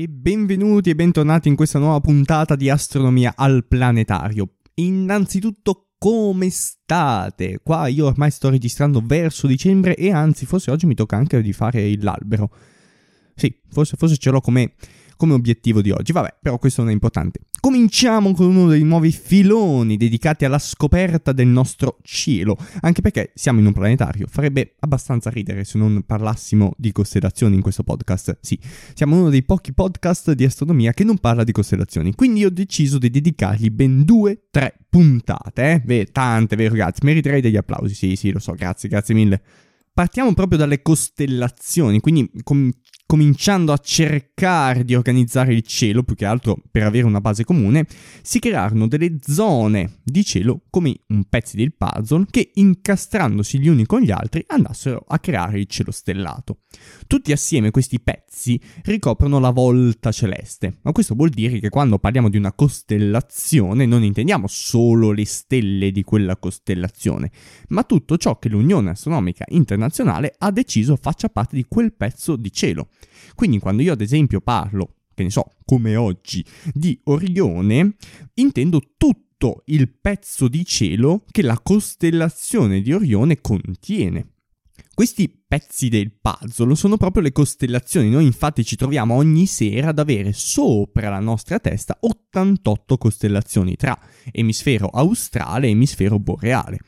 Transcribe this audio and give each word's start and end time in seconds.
E 0.00 0.06
benvenuti 0.06 0.90
e 0.90 0.94
bentornati 0.94 1.48
in 1.48 1.56
questa 1.56 1.80
nuova 1.80 1.98
puntata 1.98 2.54
di 2.54 2.70
Astronomia 2.70 3.32
al 3.34 3.66
Planetario. 3.66 4.58
Innanzitutto 4.74 5.88
come 5.98 6.50
state? 6.50 7.58
Qua 7.64 7.88
io 7.88 8.06
ormai 8.06 8.30
sto 8.30 8.48
registrando 8.48 9.02
verso 9.04 9.48
dicembre 9.48 9.96
e 9.96 10.12
anzi 10.12 10.46
forse 10.46 10.70
oggi 10.70 10.86
mi 10.86 10.94
tocca 10.94 11.16
anche 11.16 11.42
di 11.42 11.52
fare 11.52 12.00
l'albero. 12.00 12.48
Sì, 13.34 13.52
forse, 13.68 13.96
forse 13.96 14.18
ce 14.18 14.30
l'ho 14.30 14.40
come 14.40 14.74
come 15.18 15.34
obiettivo 15.34 15.82
di 15.82 15.90
oggi. 15.90 16.12
Vabbè, 16.12 16.36
però 16.40 16.56
questo 16.58 16.80
non 16.80 16.90
è 16.90 16.94
importante. 16.94 17.40
Cominciamo 17.60 18.32
con 18.32 18.46
uno 18.46 18.68
dei 18.68 18.84
nuovi 18.84 19.10
filoni 19.10 19.96
dedicati 19.96 20.44
alla 20.46 20.60
scoperta 20.60 21.32
del 21.32 21.48
nostro 21.48 21.98
cielo, 22.02 22.56
anche 22.80 23.02
perché 23.02 23.32
siamo 23.34 23.58
in 23.58 23.66
un 23.66 23.72
planetario. 23.72 24.26
Farebbe 24.30 24.76
abbastanza 24.78 25.28
ridere 25.28 25.64
se 25.64 25.76
non 25.76 26.04
parlassimo 26.06 26.72
di 26.78 26.92
costellazioni 26.92 27.56
in 27.56 27.60
questo 27.60 27.82
podcast. 27.82 28.38
Sì, 28.40 28.58
siamo 28.94 29.18
uno 29.18 29.28
dei 29.28 29.42
pochi 29.42 29.74
podcast 29.74 30.32
di 30.32 30.44
astronomia 30.44 30.94
che 30.94 31.04
non 31.04 31.18
parla 31.18 31.42
di 31.42 31.52
costellazioni, 31.52 32.14
quindi 32.14 32.44
ho 32.44 32.50
deciso 32.50 32.96
di 32.98 33.10
dedicargli 33.10 33.70
ben 33.70 34.04
due, 34.04 34.44
tre 34.50 34.78
puntate, 34.88 35.72
eh? 35.72 35.80
Beh, 35.80 36.06
tante, 36.12 36.54
vero 36.54 36.70
ragazzi? 36.70 37.04
Meriterei 37.04 37.40
degli 37.40 37.56
applausi, 37.56 37.94
sì, 37.94 38.14
sì, 38.14 38.30
lo 38.30 38.38
so, 38.38 38.52
grazie, 38.52 38.88
grazie 38.88 39.14
mille. 39.14 39.42
Partiamo 39.92 40.32
proprio 40.32 40.58
dalle 40.58 40.80
costellazioni, 40.80 41.98
quindi 41.98 42.30
com- 42.44 42.70
cominciando 43.08 43.72
a 43.72 43.78
cercare 43.78 44.84
di 44.84 44.94
organizzare 44.94 45.54
il 45.54 45.62
cielo, 45.62 46.02
più 46.02 46.14
che 46.14 46.26
altro 46.26 46.58
per 46.70 46.82
avere 46.82 47.06
una 47.06 47.22
base 47.22 47.42
comune, 47.42 47.86
si 48.20 48.38
crearono 48.38 48.86
delle 48.86 49.16
zone 49.22 50.00
di 50.04 50.22
cielo 50.22 50.60
come 50.68 50.94
un 51.06 51.24
pezzi 51.24 51.56
del 51.56 51.72
puzzle 51.74 52.26
che 52.30 52.50
incastrandosi 52.52 53.60
gli 53.60 53.68
uni 53.68 53.86
con 53.86 54.02
gli 54.02 54.10
altri 54.10 54.44
andassero 54.48 55.06
a 55.08 55.18
creare 55.20 55.58
il 55.58 55.66
cielo 55.68 55.90
stellato. 55.90 56.58
Tutti 57.06 57.32
assieme 57.32 57.70
questi 57.70 58.00
pezzi 58.00 58.60
ricoprono 58.82 59.38
la 59.38 59.50
volta 59.50 60.12
celeste, 60.12 60.78
ma 60.82 60.92
questo 60.92 61.14
vuol 61.14 61.30
dire 61.30 61.58
che 61.58 61.70
quando 61.70 61.98
parliamo 61.98 62.28
di 62.28 62.36
una 62.36 62.52
costellazione 62.52 63.86
non 63.86 64.04
intendiamo 64.04 64.46
solo 64.46 65.12
le 65.12 65.24
stelle 65.24 65.90
di 65.90 66.02
quella 66.02 66.36
costellazione, 66.36 67.30
ma 67.68 67.84
tutto 67.84 68.18
ciò 68.18 68.38
che 68.38 68.50
l'Unione 68.50 68.90
Astronomica 68.90 69.44
Internazionale 69.48 70.34
ha 70.36 70.50
deciso 70.50 70.96
faccia 70.96 71.30
parte 71.30 71.56
di 71.56 71.64
quel 71.66 71.94
pezzo 71.94 72.36
di 72.36 72.52
cielo. 72.52 72.88
Quindi 73.34 73.58
quando 73.58 73.82
io 73.82 73.94
ad 73.94 74.02
esempio 74.02 74.42
parlo, 74.42 74.96
che 75.14 75.22
ne 75.22 75.30
so, 75.30 75.54
come 75.64 75.96
oggi, 75.96 76.44
di 76.74 77.00
Orione, 77.04 77.96
intendo 78.34 78.82
tutto 78.98 79.62
il 79.66 79.88
pezzo 79.88 80.48
di 80.48 80.64
cielo 80.66 81.24
che 81.30 81.40
la 81.40 81.58
costellazione 81.58 82.82
di 82.82 82.92
Orione 82.92 83.40
contiene. 83.40 84.32
Questi 84.98 85.32
pezzi 85.46 85.88
del 85.88 86.10
puzzle 86.20 86.74
sono 86.74 86.96
proprio 86.96 87.22
le 87.22 87.30
costellazioni. 87.30 88.10
Noi 88.10 88.24
infatti 88.24 88.64
ci 88.64 88.74
troviamo 88.74 89.14
ogni 89.14 89.46
sera 89.46 89.90
ad 89.90 90.00
avere 90.00 90.32
sopra 90.32 91.08
la 91.08 91.20
nostra 91.20 91.60
testa 91.60 91.96
88 92.00 92.98
costellazioni 92.98 93.76
tra 93.76 93.96
emisfero 94.32 94.88
australe 94.88 95.68
e 95.68 95.70
emisfero 95.70 96.18
boreale. 96.18 96.80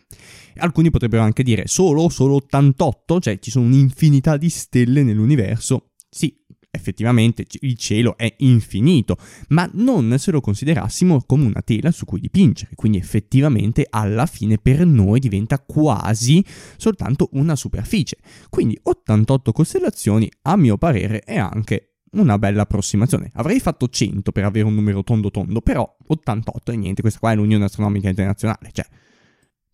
Alcuni 0.57 0.91
potrebbero 0.91 1.23
anche 1.23 1.45
dire 1.45 1.69
solo, 1.69 2.09
solo 2.09 2.35
88, 2.35 3.21
cioè 3.21 3.39
ci 3.39 3.53
sono 3.53 3.67
un'infinità 3.67 4.37
di 4.37 4.51
stelle 4.51 5.05
nell'universo. 5.05 5.93
Sì, 6.11 6.37
effettivamente 6.71 7.45
il 7.61 7.77
cielo 7.77 8.17
è 8.17 8.33
infinito, 8.39 9.17
ma 9.49 9.69
non 9.75 10.17
se 10.19 10.31
lo 10.31 10.41
considerassimo 10.41 11.23
come 11.27 11.47
una 11.47 11.63
tela 11.63 11.91
su 11.91 12.05
cui 12.05 12.21
dipingere, 12.21 12.71
quindi 12.75 12.99
effettivamente 12.99 13.87
alla 13.89 14.27
fine 14.27 14.59
per 14.59 14.85
noi 14.87 15.21
diventa 15.21 15.59
quasi 15.59 16.45
soltanto 16.77 17.29
una 17.33 17.57
superficie. 17.57 18.19
Quindi 18.49 18.79
88 18.83 19.53
costellazioni, 19.53 20.31
a 20.43 20.57
mio 20.57 20.79
parere, 20.79 21.21
è 21.21 21.39
anche 21.39 21.87
una 22.13 22.39
bella 22.39 22.63
approssimazione. 22.63 23.31
Avrei 23.35 23.61
fatto 23.61 23.89
100 23.89 24.33
per 24.33 24.45
avere 24.45 24.67
un 24.67 24.75
numero 24.75 25.03
tondo 25.03 25.31
tondo, 25.31 25.61
però 25.61 25.97
88 26.07 26.73
e 26.73 26.77
niente, 26.77 27.03
questa 27.03 27.21
qua 27.21 27.33
è 27.33 27.35
l'Unione 27.37 27.65
Astronomica 27.65 28.09
Internazionale, 28.09 28.71
cioè 28.73 28.87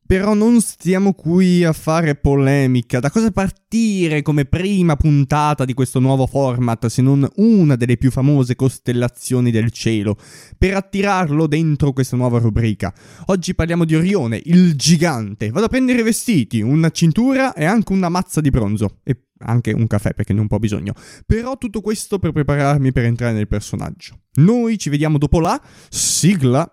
però 0.07 0.35
non 0.35 0.61
stiamo 0.61 1.13
qui 1.13 1.64
a 1.64 1.73
fare 1.73 2.14
polemica. 2.14 3.01
Da 3.01 3.11
cosa 3.11 3.30
partire 3.30 4.23
come 4.23 4.45
prima 4.45 4.97
puntata 4.97 5.64
di 5.64 5.75
questo 5.75 5.98
nuovo 5.98 6.27
format 6.27 6.86
se 6.86 7.03
non 7.03 7.29
una 7.36 7.77
delle 7.77 7.97
più 7.97 8.11
famose 8.11 8.55
costellazioni 8.55 9.51
del 9.51 9.70
cielo? 9.73 10.17
Per 10.57 10.75
attirarlo 10.75 11.47
dentro 11.47 11.92
questa 11.92 12.17
nuova 12.17 12.39
rubrica. 12.39 12.95
Oggi 13.27 13.55
parliamo 13.55 13.85
di 13.85 13.97
Orione, 13.97 14.41
il 14.45 14.77
gigante. 14.77 15.51
Vado 15.51 15.67
a 15.67 15.69
prendere 15.69 16.01
i 16.01 16.05
vestiti, 16.05 16.61
una 16.61 16.91
cintura 16.91 17.53
e 17.55 17.64
anche 17.64 17.92
una 17.92 18.09
mazza 18.09 18.41
di 18.41 18.51
bronzo. 18.51 19.01
E 19.03 19.23
anche 19.39 19.73
un 19.73 19.86
caffè 19.86 20.14
perché 20.14 20.33
ne 20.33 20.39
ho 20.39 20.42
un 20.42 20.48
po' 20.48 20.59
bisogno. 20.59 20.95
Però 21.27 21.59
tutto 21.59 21.80
questo 21.80 22.19
per 22.19 22.33
prepararmi 22.33 22.92
per 22.92 23.05
entrare 23.05 23.35
nel 23.35 23.48
personaggio. 23.48 24.20
Noi 24.35 24.79
ci 24.79 24.89
vediamo 24.89 25.19
dopo 25.19 25.41
la 25.41 25.61
sigla. 25.89 26.70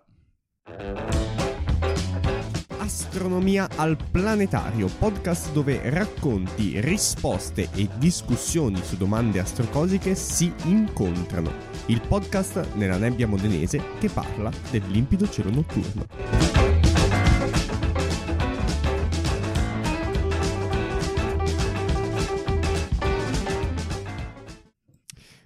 Astronomia 2.83 3.69
al 3.77 3.95
Planetario, 4.11 4.87
podcast 4.87 5.53
dove 5.53 5.89
racconti, 5.89 6.81
risposte 6.81 7.69
e 7.73 7.87
discussioni 7.97 8.83
su 8.83 8.97
domande 8.97 9.39
astrocosiche 9.39 10.15
si 10.15 10.51
incontrano. 10.65 11.49
Il 11.85 12.01
podcast 12.05 12.73
nella 12.73 12.97
nebbia 12.97 13.25
modenese 13.25 13.81
che 13.99 14.09
parla 14.09 14.51
del 14.69 14.83
limpido 14.89 15.29
cielo 15.29 15.49
notturno. 15.49 16.05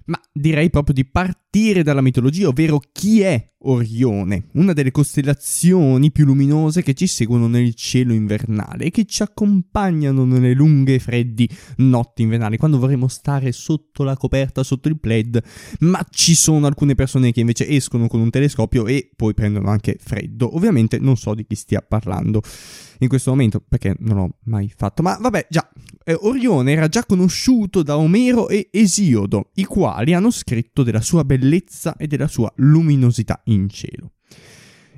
Ma 0.05 0.19
direi 0.31 0.71
proprio 0.71 0.95
di 0.95 1.05
partire 1.05 1.83
dalla 1.83 2.01
mitologia, 2.01 2.47
ovvero 2.47 2.79
chi 2.91 3.21
è 3.21 3.53
Orione, 3.59 4.49
una 4.53 4.73
delle 4.73 4.91
costellazioni 4.91 6.11
più 6.11 6.25
luminose 6.25 6.83
che 6.83 6.93
ci 6.93 7.07
seguono 7.07 7.47
nel 7.47 7.73
cielo 7.73 8.13
invernale 8.13 8.85
e 8.85 8.91
che 8.91 9.05
ci 9.05 9.23
accompagnano 9.23 10.25
nelle 10.25 10.53
lunghe 10.53 10.95
e 10.95 10.99
freddi 10.99 11.49
notti 11.77 12.21
invernali, 12.21 12.57
quando 12.57 12.77
vorremmo 12.77 13.07
stare 13.07 13.51
sotto 13.51 14.03
la 14.03 14.15
coperta, 14.15 14.61
sotto 14.61 14.87
il 14.87 14.99
plaid, 14.99 15.41
ma 15.79 16.05
ci 16.11 16.35
sono 16.35 16.67
alcune 16.67 16.93
persone 16.93 17.31
che 17.31 17.39
invece 17.39 17.67
escono 17.67 18.07
con 18.07 18.19
un 18.19 18.29
telescopio 18.29 18.85
e 18.85 19.09
poi 19.15 19.33
prendono 19.33 19.69
anche 19.69 19.97
freddo. 19.99 20.55
Ovviamente 20.55 20.99
non 20.99 21.17
so 21.17 21.33
di 21.33 21.45
chi 21.45 21.55
stia 21.55 21.81
parlando 21.81 22.41
in 22.99 23.07
questo 23.07 23.31
momento 23.31 23.61
perché 23.67 23.95
non 23.99 24.17
l'ho 24.17 24.37
mai 24.43 24.71
fatto, 24.75 25.01
ma 25.01 25.17
vabbè, 25.19 25.47
già, 25.49 25.67
eh, 26.03 26.17
Orione 26.21 26.71
era 26.71 26.87
già 26.87 27.03
conosciuto 27.05 27.83
da 27.83 27.97
Omero 27.97 28.49
e 28.49 28.69
Esiodo, 28.71 29.49
i 29.55 29.65
quali 29.65 30.13
hanno 30.13 30.31
scritto 30.31 30.83
della 30.83 31.01
sua 31.01 31.23
bellezza 31.23 31.95
e 31.97 32.07
della 32.07 32.27
sua 32.27 32.51
luminosità 32.57 33.41
in 33.47 33.69
cielo. 33.69 34.13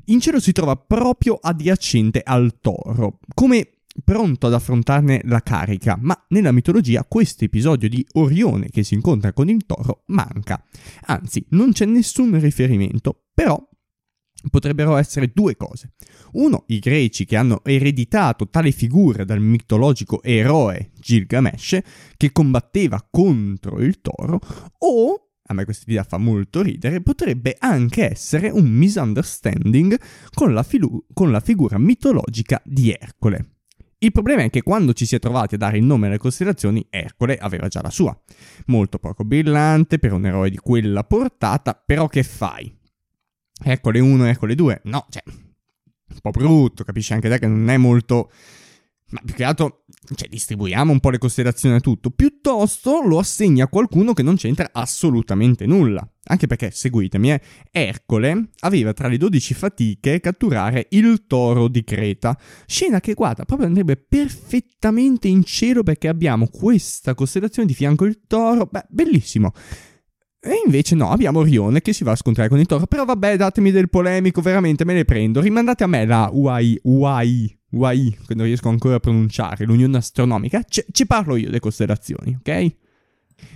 In 0.06 0.20
cielo 0.20 0.40
si 0.40 0.52
trova 0.52 0.76
proprio 0.76 1.36
adiacente 1.36 2.22
al 2.24 2.60
toro, 2.62 3.20
come 3.34 3.74
pronto 4.04 4.48
ad 4.48 4.54
affrontarne 4.54 5.22
la 5.26 5.42
carica, 5.42 5.98
ma 6.00 6.18
nella 6.30 6.52
mitologia 6.52 7.06
questo 7.08 7.44
episodio 7.44 7.90
di 7.90 8.06
Orione 8.14 8.70
che 8.70 8.84
si 8.84 8.94
incontra 8.94 9.34
con 9.34 9.50
il 9.50 9.66
toro 9.66 10.04
manca. 10.08 10.64
Anzi, 11.06 11.46
non 11.50 11.72
c'è 11.72 11.86
nessun 11.86 12.40
riferimento, 12.40 13.26
però 13.34 13.62
potrebbero 14.50 14.96
essere 14.96 15.31
due 15.34 15.56
cose. 15.58 15.94
Uno, 16.34 16.64
i 16.68 16.80
greci 16.80 17.26
che 17.26 17.36
hanno 17.36 17.62
ereditato 17.64 18.50
tale 18.50 18.72
figura 18.72 19.26
dal 19.26 19.42
mitologico 19.42 20.24
eroe 20.24 20.92
Gilgamesh 20.98 21.80
che 22.16 22.31
combatteva 22.31 23.06
contro 23.10 23.80
il 23.80 24.00
toro, 24.02 24.40
o 24.80 25.28
a 25.52 25.54
me 25.56 25.66
questa 25.66 25.86
idea 25.88 26.04
fa 26.04 26.18
molto 26.18 26.62
ridere, 26.62 27.02
potrebbe 27.02 27.56
anche 27.58 28.12
essere 28.12 28.50
un 28.50 28.68
misunderstanding 28.68 30.00
con 30.32 30.54
la, 30.54 30.62
filu- 30.62 31.06
con 31.12 31.32
la 31.32 31.40
figura 31.40 31.80
mitologica 31.80 32.62
di 32.64 32.92
Ercole. 32.92 33.56
Il 33.98 34.12
problema 34.12 34.44
è 34.44 34.50
che 34.52 34.62
quando 34.62 34.94
ci 34.94 35.08
si 35.08 35.16
è 35.16 35.20
trovati 35.20 35.56
a 35.56 35.58
dare 35.58 35.78
il 35.78 35.84
nome 35.84 36.06
alle 36.06 36.20
costellazioni, 36.20 36.86
Ercole 36.90 37.36
aveva 37.38 37.68
già 37.68 37.82
la 37.82 37.90
sua. 37.90 38.18
Molto 38.68 39.00
poco 39.00 39.26
brillante 39.26 39.98
per 39.98 40.14
un 40.14 40.26
eroe 40.26 40.52
di 40.52 40.58
quella 40.58 41.04
portata, 41.04 41.74
però 41.74 42.07
che 42.07 42.22
fai? 42.22 42.72
Ercole 43.62 44.00
1 44.00 44.25
e 44.25 44.30
Ercole 44.30 44.56
2? 44.56 44.81
No, 44.84 45.07
cioè, 45.10 45.24
un 45.25 46.19
po' 46.22 46.30
brutto, 46.30 46.84
capisci 46.84 47.13
anche 47.13 47.28
te 47.28 47.40
che 47.40 47.48
non 47.48 47.68
è 47.69 47.78
molto 47.78 48.31
ma 49.11 49.21
più 49.25 49.33
che 49.33 49.44
altro, 49.44 49.85
cioè, 50.15 50.27
distribuiamo 50.27 50.91
un 50.91 51.00
po' 51.00 51.09
le 51.09 51.17
considerazioni 51.17 51.75
a 51.75 51.79
tutto. 51.79 52.11
Piuttosto 52.11 53.01
lo 53.03 53.17
assegna 53.17 53.65
a 53.65 53.67
qualcuno 53.67 54.13
che 54.13 54.23
non 54.23 54.35
c'entra 54.35 54.69
assolutamente 54.71 55.65
nulla. 55.65 56.07
Anche 56.25 56.45
perché, 56.45 56.69
seguitemi, 56.71 57.31
eh, 57.31 57.41
Ercole 57.71 58.50
aveva 58.59 58.94
tra 58.94 59.07
le 59.07 59.17
12 59.17 59.53
fatiche 59.56 60.19
catturare 60.19 60.88
il 60.91 61.25
toro 61.25 61.67
di 61.67 61.83
Creta. 61.83 62.38
Scena 62.67 63.00
che, 63.00 63.15
guarda, 63.15 63.45
proprio 63.45 63.67
andrebbe 63.67 63.97
perfettamente 63.97 65.27
in 65.27 65.44
cielo 65.44 65.81
perché 65.81 66.07
abbiamo 66.07 66.47
questa 66.47 67.15
costellazione 67.15 67.67
di 67.67 67.73
fianco 67.73 68.06
il 68.06 68.21
toro. 68.27 68.67
Beh, 68.69 68.85
bellissimo. 68.89 69.53
E 70.41 70.62
invece 70.65 70.95
no, 70.95 71.09
abbiamo 71.12 71.39
Orione 71.39 71.81
che 71.81 71.91
si 71.91 72.06
va 72.06 72.12
a 72.12 72.15
scontrare 72.15 72.47
con 72.47 72.59
il 72.59 72.65
toro. 72.65 72.88
Però 72.88 73.03
vabbè, 73.03 73.36
datemi 73.36 73.71
del 73.71 73.89
polemico, 73.89 74.41
veramente 74.41 74.86
me 74.86 74.94
ne 74.94 75.03
prendo. 75.03 75.41
Rimandate 75.41 75.83
a 75.83 75.88
me 75.88 76.06
la 76.06 76.30
UAI, 76.31 76.80
UAI, 76.83 77.59
UAI, 77.71 78.18
che 78.25 78.36
non 78.36 78.45
riesco 78.45 78.69
ancora 78.69 78.95
a 78.95 79.00
pronunciare, 79.00 79.65
l'Unione 79.65 79.97
Astronomica. 79.97 80.63
C- 80.63 80.86
ci 80.91 81.06
parlo 81.06 81.36
io 81.36 81.47
delle 81.47 81.59
costellazioni, 81.59 82.38
ok? 82.39 82.75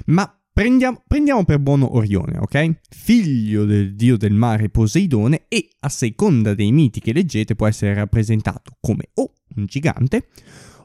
Ma 0.07 0.39
prendiamo, 0.51 1.01
prendiamo 1.07 1.45
per 1.45 1.59
buono 1.59 1.95
Orione, 1.95 2.37
ok? 2.39 2.79
Figlio 2.89 3.63
del 3.63 3.95
dio 3.95 4.17
del 4.17 4.33
mare 4.33 4.69
Poseidone 4.69 5.45
e 5.47 5.69
a 5.79 5.89
seconda 5.89 6.53
dei 6.53 6.73
miti 6.73 6.99
che 6.99 7.13
leggete 7.13 7.55
può 7.55 7.65
essere 7.65 7.93
rappresentato 7.93 8.75
come 8.81 9.09
o 9.15 9.31
un 9.55 9.65
gigante 9.65 10.27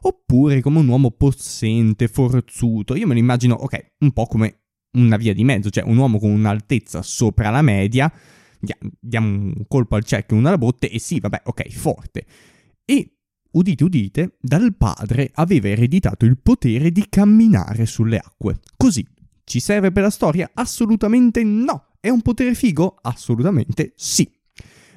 oppure 0.01 0.61
come 0.61 0.79
un 0.79 0.87
uomo 0.87 1.11
possente, 1.11 2.07
forzuto. 2.07 2.95
Io 2.95 3.05
me 3.05 3.13
lo 3.13 3.19
immagino, 3.19 3.55
ok, 3.55 3.91
un 3.99 4.11
po' 4.11 4.27
come 4.27 4.58
una 4.91 5.17
via 5.17 5.33
di 5.33 5.43
mezzo, 5.43 5.69
cioè 5.69 5.83
un 5.83 5.97
uomo 5.97 6.19
con 6.19 6.31
un'altezza 6.31 7.01
sopra 7.01 7.49
la 7.49 7.61
media, 7.61 8.11
diamo 8.99 9.27
un 9.27 9.65
colpo 9.67 9.95
al 9.95 10.03
cecchio, 10.03 10.35
una 10.35 10.49
alla 10.49 10.57
botte 10.57 10.89
e 10.89 10.99
sì, 10.99 11.19
vabbè, 11.19 11.41
ok, 11.45 11.69
forte. 11.69 12.25
E 12.85 13.13
udite 13.51 13.83
udite, 13.83 14.37
dal 14.39 14.75
padre 14.75 15.31
aveva 15.33 15.69
ereditato 15.69 16.25
il 16.25 16.37
potere 16.39 16.91
di 16.91 17.05
camminare 17.09 17.85
sulle 17.85 18.17
acque. 18.17 18.59
Così, 18.75 19.05
ci 19.43 19.59
serve 19.59 19.91
per 19.91 20.03
la 20.03 20.09
storia? 20.09 20.49
Assolutamente 20.53 21.43
no. 21.43 21.87
È 21.99 22.09
un 22.09 22.21
potere 22.21 22.53
figo? 22.53 22.97
Assolutamente 23.01 23.93
sì. 23.95 24.29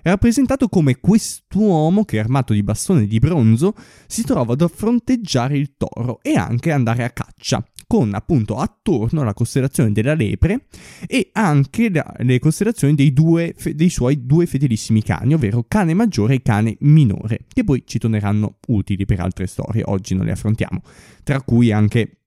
È 0.02 0.08
rappresentato 0.08 0.68
come 0.68 0.98
quest'uomo 0.98 2.04
che 2.04 2.18
armato 2.18 2.52
di 2.52 2.62
bastone 2.64 3.06
di 3.06 3.20
bronzo 3.20 3.74
si 4.08 4.24
trova 4.24 4.54
ad 4.54 4.68
fronteggiare 4.68 5.56
il 5.56 5.76
toro 5.76 6.20
e 6.22 6.34
anche 6.34 6.72
andare 6.72 7.04
a 7.04 7.10
caccia 7.10 7.64
con 7.92 8.14
appunto 8.14 8.56
attorno 8.56 9.22
la 9.22 9.34
costellazione 9.34 9.92
della 9.92 10.14
lepre 10.14 10.64
e 11.06 11.28
anche 11.32 11.90
la, 11.90 12.10
le 12.20 12.38
costellazioni 12.38 12.94
dei, 12.94 13.12
due, 13.12 13.54
dei 13.74 13.90
suoi 13.90 14.24
due 14.24 14.46
fedelissimi 14.46 15.02
cani, 15.02 15.34
ovvero 15.34 15.66
cane 15.68 15.92
maggiore 15.92 16.36
e 16.36 16.40
cane 16.40 16.78
minore, 16.80 17.40
che 17.52 17.64
poi 17.64 17.82
ci 17.84 17.98
torneranno 17.98 18.56
utili 18.68 19.04
per 19.04 19.20
altre 19.20 19.46
storie, 19.46 19.82
oggi 19.84 20.14
non 20.14 20.24
le 20.24 20.32
affrontiamo, 20.32 20.80
tra 21.22 21.42
cui 21.42 21.70
anche 21.70 22.20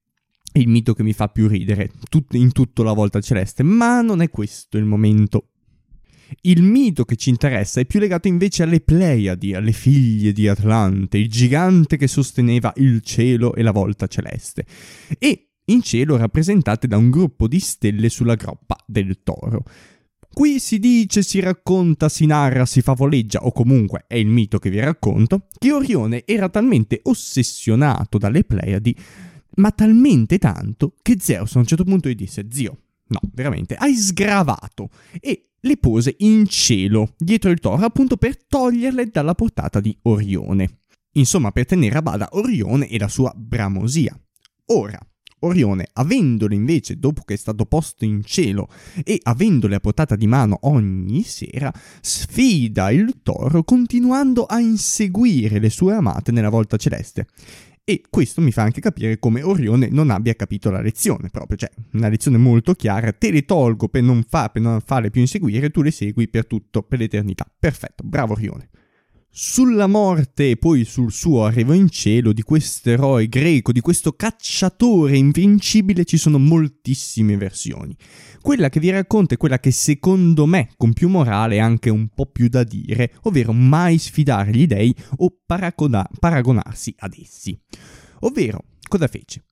il 0.52 0.68
mito 0.68 0.94
che 0.94 1.02
mi 1.02 1.12
fa 1.12 1.26
più 1.26 1.48
ridere 1.48 1.90
tut- 2.08 2.34
in 2.34 2.52
tutto 2.52 2.84
la 2.84 2.92
volta 2.92 3.20
celeste, 3.20 3.64
ma 3.64 4.02
non 4.02 4.20
è 4.20 4.30
questo 4.30 4.78
il 4.78 4.84
momento. 4.84 5.48
Il 6.42 6.62
mito 6.62 7.04
che 7.04 7.16
ci 7.16 7.28
interessa 7.28 7.80
è 7.80 7.86
più 7.86 7.98
legato 7.98 8.28
invece 8.28 8.62
alle 8.62 8.80
Pleiadi, 8.80 9.52
alle 9.52 9.72
figlie 9.72 10.32
di 10.32 10.46
Atlante, 10.46 11.18
il 11.18 11.28
gigante 11.28 11.96
che 11.96 12.06
sosteneva 12.06 12.72
il 12.76 13.00
cielo 13.00 13.52
e 13.52 13.62
la 13.62 13.72
volta 13.72 14.06
celeste. 14.06 14.64
E 15.18 15.46
in 15.66 15.82
cielo 15.82 16.16
rappresentate 16.16 16.86
da 16.86 16.96
un 16.96 17.10
gruppo 17.10 17.48
di 17.48 17.58
stelle 17.60 18.08
sulla 18.08 18.34
groppa 18.34 18.76
del 18.86 19.22
toro. 19.22 19.62
Qui 20.32 20.58
si 20.58 20.78
dice, 20.78 21.22
si 21.22 21.40
racconta, 21.40 22.10
si 22.10 22.26
narra, 22.26 22.66
si 22.66 22.82
favoleggia, 22.82 23.46
o 23.46 23.52
comunque 23.52 24.04
è 24.06 24.16
il 24.16 24.26
mito 24.26 24.58
che 24.58 24.68
vi 24.68 24.80
racconto, 24.80 25.46
che 25.58 25.72
Orione 25.72 26.24
era 26.26 26.50
talmente 26.50 27.00
ossessionato 27.04 28.18
dalle 28.18 28.44
Pleiadi, 28.44 28.94
ma 29.56 29.70
talmente 29.70 30.36
tanto, 30.36 30.94
che 31.00 31.16
Zeus 31.18 31.56
a 31.56 31.60
un 31.60 31.66
certo 31.66 31.84
punto 31.84 32.10
gli 32.10 32.14
disse, 32.14 32.46
zio, 32.50 32.80
no, 33.06 33.20
veramente, 33.32 33.76
hai 33.76 33.94
sgravato, 33.94 34.90
e 35.20 35.52
le 35.58 35.76
pose 35.78 36.14
in 36.18 36.46
cielo, 36.46 37.14
dietro 37.16 37.50
il 37.50 37.58
toro, 37.58 37.82
appunto 37.82 38.18
per 38.18 38.36
toglierle 38.44 39.06
dalla 39.06 39.34
portata 39.34 39.80
di 39.80 39.96
Orione. 40.02 40.80
Insomma, 41.12 41.50
per 41.50 41.64
tenere 41.64 41.96
a 41.96 42.02
bada 42.02 42.28
Orione 42.32 42.88
e 42.88 42.98
la 42.98 43.08
sua 43.08 43.32
bramosia. 43.34 44.14
Ora, 44.66 44.98
Orione, 45.40 45.88
avendole 45.92 46.54
invece, 46.54 46.98
dopo 46.98 47.22
che 47.22 47.34
è 47.34 47.36
stato 47.36 47.66
posto 47.66 48.04
in 48.04 48.22
cielo 48.24 48.68
e 49.04 49.20
avendole 49.22 49.74
a 49.74 49.80
portata 49.80 50.16
di 50.16 50.26
mano 50.26 50.58
ogni 50.62 51.22
sera, 51.22 51.72
sfida 52.00 52.90
il 52.90 53.20
toro 53.22 53.62
continuando 53.62 54.44
a 54.44 54.58
inseguire 54.60 55.58
le 55.58 55.70
sue 55.70 55.94
amate 55.94 56.32
nella 56.32 56.48
volta 56.48 56.76
celeste. 56.76 57.26
E 57.88 58.02
questo 58.10 58.40
mi 58.40 58.50
fa 58.50 58.62
anche 58.62 58.80
capire 58.80 59.20
come 59.20 59.42
Orione 59.42 59.88
non 59.88 60.10
abbia 60.10 60.34
capito 60.34 60.70
la 60.70 60.80
lezione, 60.80 61.28
proprio, 61.28 61.56
cioè 61.56 61.70
una 61.92 62.08
lezione 62.08 62.36
molto 62.36 62.74
chiara, 62.74 63.12
te 63.12 63.30
le 63.30 63.44
tolgo 63.44 63.88
per 63.88 64.02
non, 64.02 64.24
fa, 64.26 64.48
per 64.48 64.62
non 64.62 64.80
farle 64.80 65.10
più 65.10 65.20
inseguire, 65.20 65.70
tu 65.70 65.82
le 65.82 65.92
segui 65.92 66.26
per 66.28 66.46
tutto, 66.46 66.82
per 66.82 66.98
l'eternità. 66.98 67.46
Perfetto, 67.56 68.02
bravo 68.04 68.32
Orione. 68.32 68.70
Sulla 69.30 69.86
morte 69.86 70.50
e 70.50 70.56
poi 70.56 70.84
sul 70.84 71.12
suo 71.12 71.44
arrivo 71.44 71.74
in 71.74 71.90
cielo 71.90 72.32
di 72.32 72.42
questo 72.42 72.90
eroe 72.90 73.28
greco, 73.28 73.70
di 73.70 73.80
questo 73.80 74.12
cacciatore 74.12 75.16
invincibile, 75.16 76.04
ci 76.04 76.16
sono 76.16 76.38
moltissime 76.38 77.36
versioni. 77.36 77.94
Quella 78.40 78.68
che 78.68 78.80
vi 78.80 78.90
racconto 78.90 79.34
è 79.34 79.36
quella 79.36 79.58
che 79.58 79.72
secondo 79.72 80.46
me, 80.46 80.70
con 80.76 80.92
più 80.94 81.08
morale, 81.08 81.60
ha 81.60 81.64
anche 81.64 81.90
un 81.90 82.08
po' 82.08 82.26
più 82.26 82.48
da 82.48 82.64
dire, 82.64 83.12
ovvero 83.24 83.52
mai 83.52 83.98
sfidare 83.98 84.52
gli 84.52 84.66
dei 84.66 84.94
o 85.18 85.36
paragona- 85.44 86.08
paragonarsi 86.18 86.94
ad 86.98 87.14
essi. 87.20 87.60
Ovvero, 88.20 88.64
cosa 88.88 89.06
fece? 89.06 89.44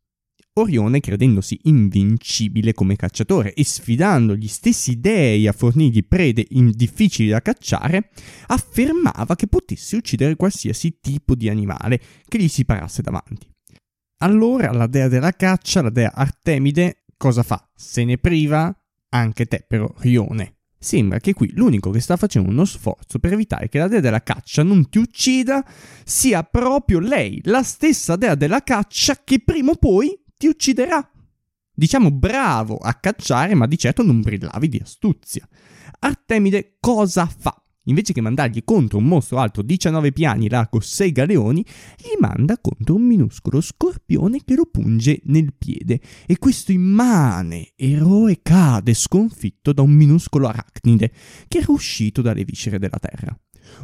Orione, 0.57 1.01
credendosi 1.01 1.59
invincibile 1.65 2.75
come 2.75 2.95
cacciatore 2.95 3.55
e 3.55 3.65
sfidando 3.65 4.37
gli 4.37 4.47
stessi 4.47 5.01
dei 5.01 5.49
a 5.49 5.53
fornirgli 5.53 6.07
prede 6.07 6.47
difficili 6.49 7.29
da 7.29 7.43
cacciare, 7.43 8.11
affermava 8.47 9.35
che 9.35 9.49
potesse 9.49 9.97
uccidere 9.97 10.37
qualsiasi 10.37 10.99
tipo 11.01 11.35
di 11.35 11.49
animale 11.49 12.01
che 12.29 12.39
gli 12.39 12.47
si 12.47 12.65
parasse 12.65 13.03
davanti. 13.03 13.51
Allora 14.23 14.71
la 14.71 14.87
dea 14.87 15.09
della 15.09 15.33
caccia, 15.33 15.83
la 15.83 15.91
dea 15.91 16.13
Artemide, 16.15 17.03
cosa 17.17 17.43
fa? 17.43 17.69
Se 17.75 18.05
ne 18.05 18.17
priva? 18.19 18.73
Anche 19.09 19.47
te 19.47 19.65
però, 19.67 19.93
Rione. 19.99 20.59
Sembra 20.79 21.19
che 21.19 21.33
qui 21.33 21.51
l'unico 21.55 21.91
che 21.91 21.99
sta 21.99 22.17
facendo 22.17 22.51
uno 22.51 22.65
sforzo 22.65 23.19
per 23.19 23.33
evitare 23.33 23.69
che 23.69 23.79
la 23.79 23.89
dea 23.89 24.01
della 24.01 24.23
caccia 24.23 24.63
non 24.63 24.89
ti 24.89 24.99
uccida 24.99 25.67
sia 26.05 26.45
proprio 26.45 27.01
lei, 27.01 27.41
la 27.45 27.65
stessa 27.65 28.15
dea 28.15 28.37
della 28.37 28.63
caccia 28.63 29.19
che 29.25 29.41
prima 29.43 29.73
o 29.73 29.77
poi 29.77 30.17
ti 30.37 30.47
ucciderà. 30.47 31.09
Diciamo 31.77 32.11
bravo 32.11 32.77
a 32.77 32.95
cacciare, 32.95 33.55
ma 33.55 33.67
di 33.67 33.79
certo 33.79 34.03
non 34.03 34.21
brillavi 34.21 34.69
di 34.69 34.81
astuzia. 34.83 35.49
Artemide 36.01 36.77
cosa 36.79 37.27
fa? 37.27 37.59
Invece 37.87 38.13
che 38.13 38.23
mandargli 38.23 38.65
contro 38.65 38.99
un 38.99 39.05
mostro 39.05 39.39
alto 39.39 39.61
19 39.61 40.13
piani, 40.13 40.49
largo 40.49 40.81
6 40.81 41.13
galeoni, 41.13 41.65
gli 41.99 42.19
manda 42.19 42.59
contro 42.59 42.95
un 42.95 43.03
minuscolo 43.03 43.61
scorpione 43.61 44.43
che 44.45 44.55
lo 44.55 44.67
punge 44.67 45.21
nel 45.25 45.53
piede. 45.53 46.01
E 46.27 46.39
questo 46.39 46.73
immane 46.73 47.73
eroe 47.77 48.41
cade 48.41 48.95
sconfitto 48.95 49.73
da 49.73 49.83
un 49.83 49.93
minuscolo 49.93 50.49
arachnide 50.49 51.13
che 51.47 51.59
era 51.59 51.73
uscito 51.73 52.23
dalle 52.23 52.45
viscere 52.45 52.79
della 52.79 52.99
terra. 52.99 53.39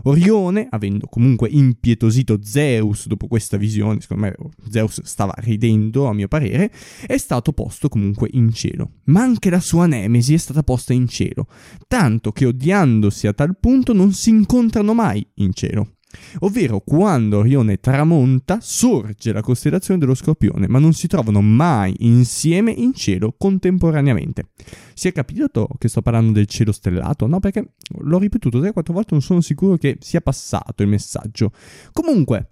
Orione, 0.05 0.67
avendo 0.71 1.07
comunque 1.07 1.49
impietosito 1.49 2.39
Zeus 2.43 3.07
dopo 3.07 3.27
questa 3.27 3.57
visione, 3.57 4.01
secondo 4.01 4.25
me 4.25 4.35
Zeus 4.71 5.03
stava 5.03 5.35
ridendo 5.39 6.07
a 6.07 6.13
mio 6.13 6.29
parere, 6.29 6.71
è 7.07 7.17
stato 7.17 7.53
posto 7.53 7.89
comunque 7.89 8.29
in 8.33 8.53
cielo. 8.53 8.93
Ma 9.05 9.23
anche 9.23 9.51
la 9.51 9.61
sua 9.61 9.87
nemesi 9.87 10.35
è 10.35 10.39
stata 10.39 10.63
posta 10.63 10.93
in 10.93 11.09
cielo, 11.09 11.47
tanto 11.87 12.33
che 12.33 12.47
odiandosi 12.47 13.27
a 13.27 13.33
tal 13.33 13.57
punto 13.59 13.93
non 13.93 14.13
si 14.13 14.31
incontrano 14.31 14.95
mai 14.95 15.27
in 15.35 15.53
cielo. 15.53 15.95
Ovvero 16.41 16.81
quando 16.81 17.39
Orione 17.39 17.79
tramonta 17.79 18.59
sorge 18.61 19.33
la 19.33 19.43
costellazione 19.43 20.01
dello 20.01 20.15
Scorpione, 20.15 20.67
ma 20.69 20.79
non 20.79 20.93
si 20.93 21.07
trovano 21.07 21.41
mai 21.41 21.95
insieme 21.99 22.73
in 22.73 22.95
cielo 22.95 23.35
contemporaneamente. 23.37 24.51
Si 24.95 25.09
è 25.09 25.13
capito 25.13 25.69
che 25.79 25.89
sto 25.89 26.03
parlando 26.03 26.33
del 26.33 26.47
cielo 26.47 26.73
stellato? 26.73 27.27
No, 27.27 27.41
perché 27.41 27.75
l'ho 27.99 28.19
ripetuto 28.19 28.61
3-4 28.61 28.93
volte, 28.93 29.09
non 29.13 29.23
sono 29.23 29.41
sicuro 29.41 29.77
che 29.77 29.99
sia 30.01 30.21
passato 30.21 30.83
il 30.83 30.89
messaggio. 30.89 31.53
Comunque, 31.93 32.51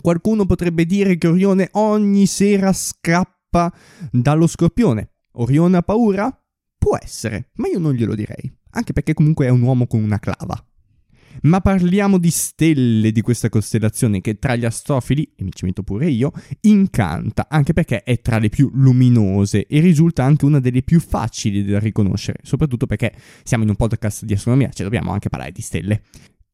qualcuno 0.00 0.46
potrebbe 0.46 0.84
dire 0.84 1.16
che 1.16 1.28
Orione 1.28 1.68
ogni 1.72 2.26
sera 2.26 2.72
scappa 2.72 3.72
dallo 4.10 4.46
Scorpione. 4.46 5.10
Orione 5.32 5.78
ha 5.78 5.82
paura? 5.82 6.30
Può 6.78 6.96
essere, 7.00 7.50
ma 7.54 7.68
io 7.68 7.78
non 7.78 7.94
glielo 7.94 8.14
direi, 8.14 8.54
anche 8.70 8.92
perché 8.92 9.14
comunque 9.14 9.46
è 9.46 9.50
un 9.50 9.62
uomo 9.62 9.86
con 9.86 10.02
una 10.02 10.18
clava. 10.18 10.62
Ma 11.42 11.60
parliamo 11.60 12.18
di 12.18 12.30
stelle 12.30 13.12
di 13.12 13.20
questa 13.20 13.48
costellazione 13.48 14.20
che 14.20 14.38
tra 14.38 14.56
gli 14.56 14.64
astrofili, 14.64 15.32
e 15.36 15.44
mi 15.44 15.50
ci 15.52 15.64
metto 15.64 15.82
pure 15.82 16.08
io, 16.08 16.32
incanta, 16.62 17.46
anche 17.48 17.72
perché 17.72 18.02
è 18.02 18.20
tra 18.20 18.38
le 18.38 18.48
più 18.48 18.70
luminose 18.72 19.66
e 19.66 19.80
risulta 19.80 20.24
anche 20.24 20.44
una 20.44 20.60
delle 20.60 20.82
più 20.82 21.00
facili 21.00 21.64
da 21.64 21.78
riconoscere, 21.78 22.38
soprattutto 22.42 22.86
perché 22.86 23.14
siamo 23.42 23.64
in 23.64 23.70
un 23.70 23.76
podcast 23.76 24.24
di 24.24 24.34
astronomia, 24.34 24.70
cioè 24.70 24.84
dobbiamo 24.84 25.12
anche 25.12 25.28
parlare 25.28 25.52
di 25.52 25.62
stelle. 25.62 26.02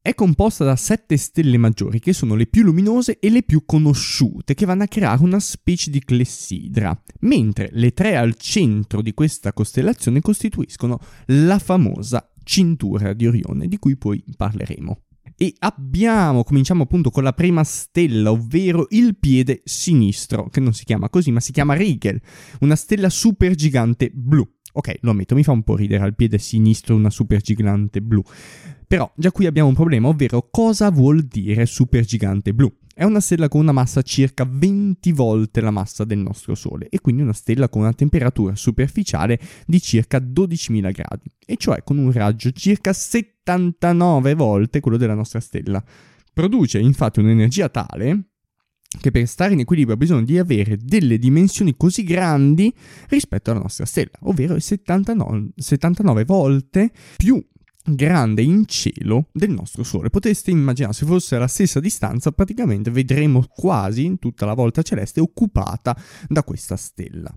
È 0.05 0.13
composta 0.15 0.65
da 0.65 0.75
sette 0.75 1.15
stelle 1.15 1.57
maggiori 1.57 2.01
che 2.01 2.11
sono 2.11 2.35
le 2.35 2.45
più 2.45 2.63
luminose 2.63 3.19
e 3.19 3.29
le 3.29 3.41
più 3.41 3.63
conosciute, 3.65 4.53
che 4.53 4.65
vanno 4.65 4.83
a 4.83 4.87
creare 4.87 5.23
una 5.23 5.39
specie 5.39 5.89
di 5.89 6.03
clessidra, 6.03 7.01
mentre 7.21 7.69
le 7.71 7.93
tre 7.93 8.17
al 8.17 8.35
centro 8.35 9.01
di 9.01 9.13
questa 9.13 9.53
costellazione 9.53 10.19
costituiscono 10.19 10.99
la 11.27 11.57
famosa 11.57 12.32
cintura 12.43 13.13
di 13.13 13.27
Orione, 13.27 13.67
di 13.67 13.77
cui 13.77 13.97
poi 13.97 14.23
parleremo. 14.35 15.01
E 15.35 15.53
abbiamo, 15.59 16.43
cominciamo 16.43 16.83
appunto 16.83 17.09
con 17.09 17.23
la 17.23 17.33
prima 17.33 17.63
stella, 17.63 18.31
ovvero 18.31 18.87
il 18.91 19.17
piede 19.17 19.61
sinistro, 19.63 20.49
che 20.49 20.59
non 20.59 20.73
si 20.73 20.85
chiama 20.85 21.09
così, 21.09 21.31
ma 21.31 21.39
si 21.39 21.51
chiama 21.51 21.73
Rigel, 21.73 22.21
una 22.59 22.75
stella 22.75 23.09
supergigante 23.09 24.11
blu. 24.13 24.47
Ok, 24.73 24.97
lo 25.01 25.11
ammetto, 25.11 25.35
mi 25.35 25.43
fa 25.43 25.51
un 25.51 25.63
po' 25.63 25.75
ridere 25.75 26.03
al 26.03 26.15
piede 26.15 26.37
sinistro 26.37 26.95
una 26.95 27.09
supergigante 27.09 28.01
blu. 28.01 28.23
Però 28.87 29.11
già 29.15 29.31
qui 29.31 29.45
abbiamo 29.45 29.69
un 29.69 29.75
problema, 29.75 30.07
ovvero 30.07 30.49
cosa 30.51 30.91
vuol 30.91 31.23
dire 31.23 31.65
supergigante 31.65 32.53
blu? 32.53 32.71
È 32.93 33.03
una 33.03 33.19
stella 33.19 33.47
con 33.47 33.61
una 33.61 33.71
massa 33.71 34.01
circa 34.01 34.47
20 34.49 35.11
volte 35.13 35.61
la 35.61 35.71
massa 35.71 36.03
del 36.03 36.19
nostro 36.19 36.53
Sole 36.53 36.89
e 36.89 37.01
quindi 37.01 37.23
una 37.23 37.33
stella 37.33 37.69
con 37.69 37.81
una 37.81 37.93
temperatura 37.93 38.55
superficiale 38.55 39.39
di 39.65 39.81
circa 39.81 40.19
12.000 40.19 40.91
gradi, 40.91 41.31
e 41.45 41.57
cioè 41.57 41.83
con 41.83 41.97
un 41.97 42.11
raggio 42.11 42.51
circa 42.51 42.93
79 42.93 44.35
volte 44.35 44.79
quello 44.79 44.97
della 44.97 45.15
nostra 45.15 45.39
stella. 45.39 45.83
Produce 46.31 46.79
infatti 46.79 47.19
un'energia 47.19 47.69
tale 47.69 48.27
che 48.99 49.11
per 49.11 49.27
stare 49.27 49.53
in 49.53 49.59
equilibrio 49.59 49.95
ha 49.95 49.97
bisogno 49.97 50.23
di 50.23 50.37
avere 50.37 50.77
delle 50.77 51.17
dimensioni 51.17 51.75
così 51.75 52.03
grandi 52.03 52.71
rispetto 53.09 53.51
alla 53.51 53.61
nostra 53.61 53.85
stella, 53.85 54.11
ovvero 54.21 54.59
79, 54.59 55.49
79 55.55 56.25
volte 56.25 56.91
più 57.17 57.43
grande 57.83 58.41
in 58.41 58.65
cielo 58.65 59.27
del 59.31 59.51
nostro 59.51 59.83
Sole. 59.83 60.09
Potreste 60.09 60.51
immaginare 60.51 60.93
se 60.93 61.05
fosse 61.05 61.35
alla 61.35 61.47
stessa 61.47 61.79
distanza, 61.79 62.31
praticamente 62.31 62.91
vedremo 62.91 63.45
quasi 63.47 64.17
tutta 64.19 64.45
la 64.45 64.53
volta 64.53 64.81
celeste 64.81 65.19
occupata 65.19 65.97
da 66.27 66.43
questa 66.43 66.75
stella. 66.75 67.35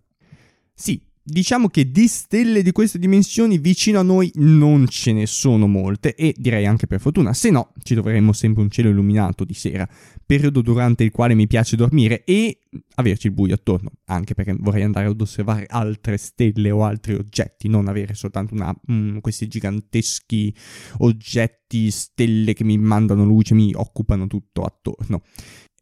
Sì, 0.75 1.03
Diciamo 1.29 1.67
che 1.67 1.91
di 1.91 2.07
stelle 2.07 2.63
di 2.63 2.71
queste 2.71 3.01
dimensioni 3.01 3.59
vicino 3.59 3.99
a 3.99 4.05
noi 4.05 4.31
non 4.37 4.87
ce 4.87 5.13
ne 5.13 5.27
sono 5.27 5.67
molte 5.67 6.15
e 6.15 6.33
direi 6.39 6.67
anche 6.67 6.87
per 6.87 7.01
fortuna, 7.01 7.35
se 7.35 7.51
no 7.51 7.73
ci 7.83 7.95
troveremmo 7.95 8.33
sempre 8.33 8.63
un 8.63 8.71
cielo 8.71 8.91
illuminato 8.91 9.45
di 9.45 9.53
sera, 9.53 9.89
periodo 10.25 10.61
durante 10.61 11.03
il 11.03 11.11
quale 11.11 11.35
mi 11.35 11.49
piace 11.49 11.75
dormire 11.75 12.23
e 12.23 12.61
averci 12.95 13.27
il 13.27 13.33
buio 13.33 13.55
attorno, 13.55 13.91
anche 14.05 14.35
perché 14.35 14.55
vorrei 14.57 14.85
andare 14.85 15.09
ad 15.09 15.21
osservare 15.21 15.67
altre 15.69 16.17
stelle 16.17 16.71
o 16.71 16.85
altri 16.85 17.15
oggetti, 17.15 17.67
non 17.67 17.89
avere 17.89 18.15
soltanto 18.15 18.55
una, 18.55 18.73
mm, 18.93 19.19
questi 19.19 19.49
giganteschi 19.49 20.55
oggetti, 20.99 21.91
stelle 21.91 22.55
che 22.55 22.63
mi 22.63 22.79
mandano 22.79 23.25
luce, 23.25 23.55
mi 23.55 23.73
occupano 23.75 24.29
tutto 24.29 24.63
attorno. 24.63 25.23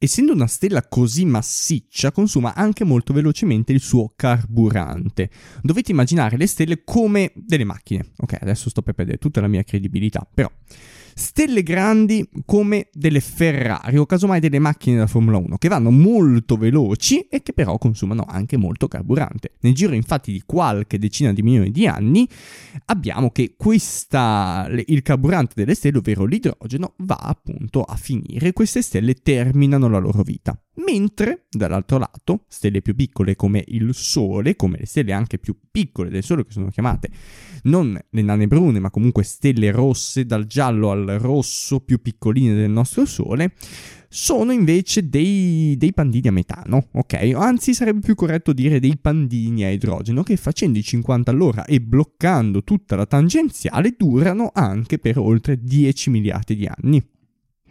Essendo 0.04 0.34
una 0.34 0.46
stella 0.46 0.86
così 0.86 1.24
massiccia, 1.24 2.12
consuma 2.12 2.52
anche 2.52 2.84
molto 2.84 3.14
velocemente 3.14 3.72
il 3.72 3.80
suo 3.80 4.12
carburante. 4.14 5.30
Dovete 5.62 5.92
immaginare 5.92 6.36
le 6.36 6.46
stelle 6.46 6.84
come 6.84 7.32
delle 7.34 7.64
macchine. 7.64 8.10
Ok, 8.18 8.36
adesso 8.38 8.68
sto 8.68 8.82
per 8.82 8.92
perdere 8.92 9.16
tutta 9.16 9.40
la 9.40 9.48
mia 9.48 9.62
credibilità, 9.62 10.28
però 10.30 10.50
stelle 11.14 11.62
grandi 11.62 12.28
come 12.44 12.88
delle 12.92 13.20
Ferrari 13.20 13.96
o 13.96 14.06
casomai 14.06 14.40
delle 14.40 14.58
macchine 14.58 14.98
da 14.98 15.06
Formula 15.06 15.38
1 15.38 15.56
che 15.58 15.68
vanno 15.68 15.90
molto 15.90 16.56
veloci 16.56 17.20
e 17.28 17.42
che 17.42 17.52
però 17.52 17.78
consumano 17.78 18.24
anche 18.26 18.56
molto 18.56 18.88
carburante. 18.88 19.52
Nel 19.60 19.74
giro 19.74 19.94
infatti 19.94 20.32
di 20.32 20.42
qualche 20.44 20.98
decina 20.98 21.32
di 21.32 21.42
milioni 21.42 21.70
di 21.70 21.86
anni 21.86 22.28
abbiamo 22.86 23.30
che 23.30 23.54
questa, 23.56 24.68
il 24.86 25.02
carburante 25.02 25.54
delle 25.56 25.74
stelle, 25.74 25.98
ovvero 25.98 26.24
l'idrogeno, 26.24 26.94
va 26.98 27.16
appunto 27.16 27.82
a 27.82 27.96
finire. 27.96 28.52
Queste 28.52 28.82
stelle 28.82 29.14
terminano 29.14 29.88
la 29.88 29.98
loro 29.98 30.22
vita. 30.22 30.58
Mentre, 30.76 31.46
dall'altro 31.50 31.98
lato, 31.98 32.44
stelle 32.48 32.82
più 32.82 32.94
piccole 32.94 33.36
come 33.36 33.62
il 33.68 33.94
Sole, 33.94 34.56
come 34.56 34.78
le 34.78 34.86
stelle 34.86 35.12
anche 35.12 35.38
più 35.38 35.56
piccole 35.70 36.10
del 36.10 36.24
Sole 36.24 36.44
che 36.44 36.52
sono 36.52 36.68
chiamate 36.68 37.10
non 37.64 37.98
le 38.10 38.22
nane 38.22 38.46
brune, 38.46 38.80
ma 38.80 38.90
comunque 38.90 39.22
stelle 39.22 39.70
rosse, 39.70 40.26
dal 40.26 40.46
giallo 40.46 40.90
al 40.90 41.16
rosso, 41.18 41.80
più 41.80 42.00
piccoline 42.00 42.54
del 42.54 42.70
nostro 42.70 43.04
Sole, 43.04 43.52
sono 44.08 44.52
invece 44.52 45.08
dei, 45.08 45.74
dei, 45.76 45.92
pandini 45.92 46.28
a 46.28 46.32
metano, 46.32 46.88
ok? 46.92 47.32
Anzi, 47.34 47.74
sarebbe 47.74 48.00
più 48.00 48.14
corretto 48.14 48.52
dire 48.52 48.80
dei 48.80 48.96
pandini 48.96 49.64
a 49.64 49.70
idrogeno 49.70 50.22
che 50.22 50.36
facendo 50.36 50.78
i 50.78 50.82
50 50.82 51.30
all'ora 51.30 51.64
e 51.64 51.80
bloccando 51.80 52.62
tutta 52.62 52.96
la 52.96 53.06
tangenziale 53.06 53.94
durano 53.96 54.50
anche 54.52 54.98
per 54.98 55.18
oltre 55.18 55.58
10 55.60 56.10
miliardi 56.10 56.54
di 56.54 56.66
anni. 56.66 57.02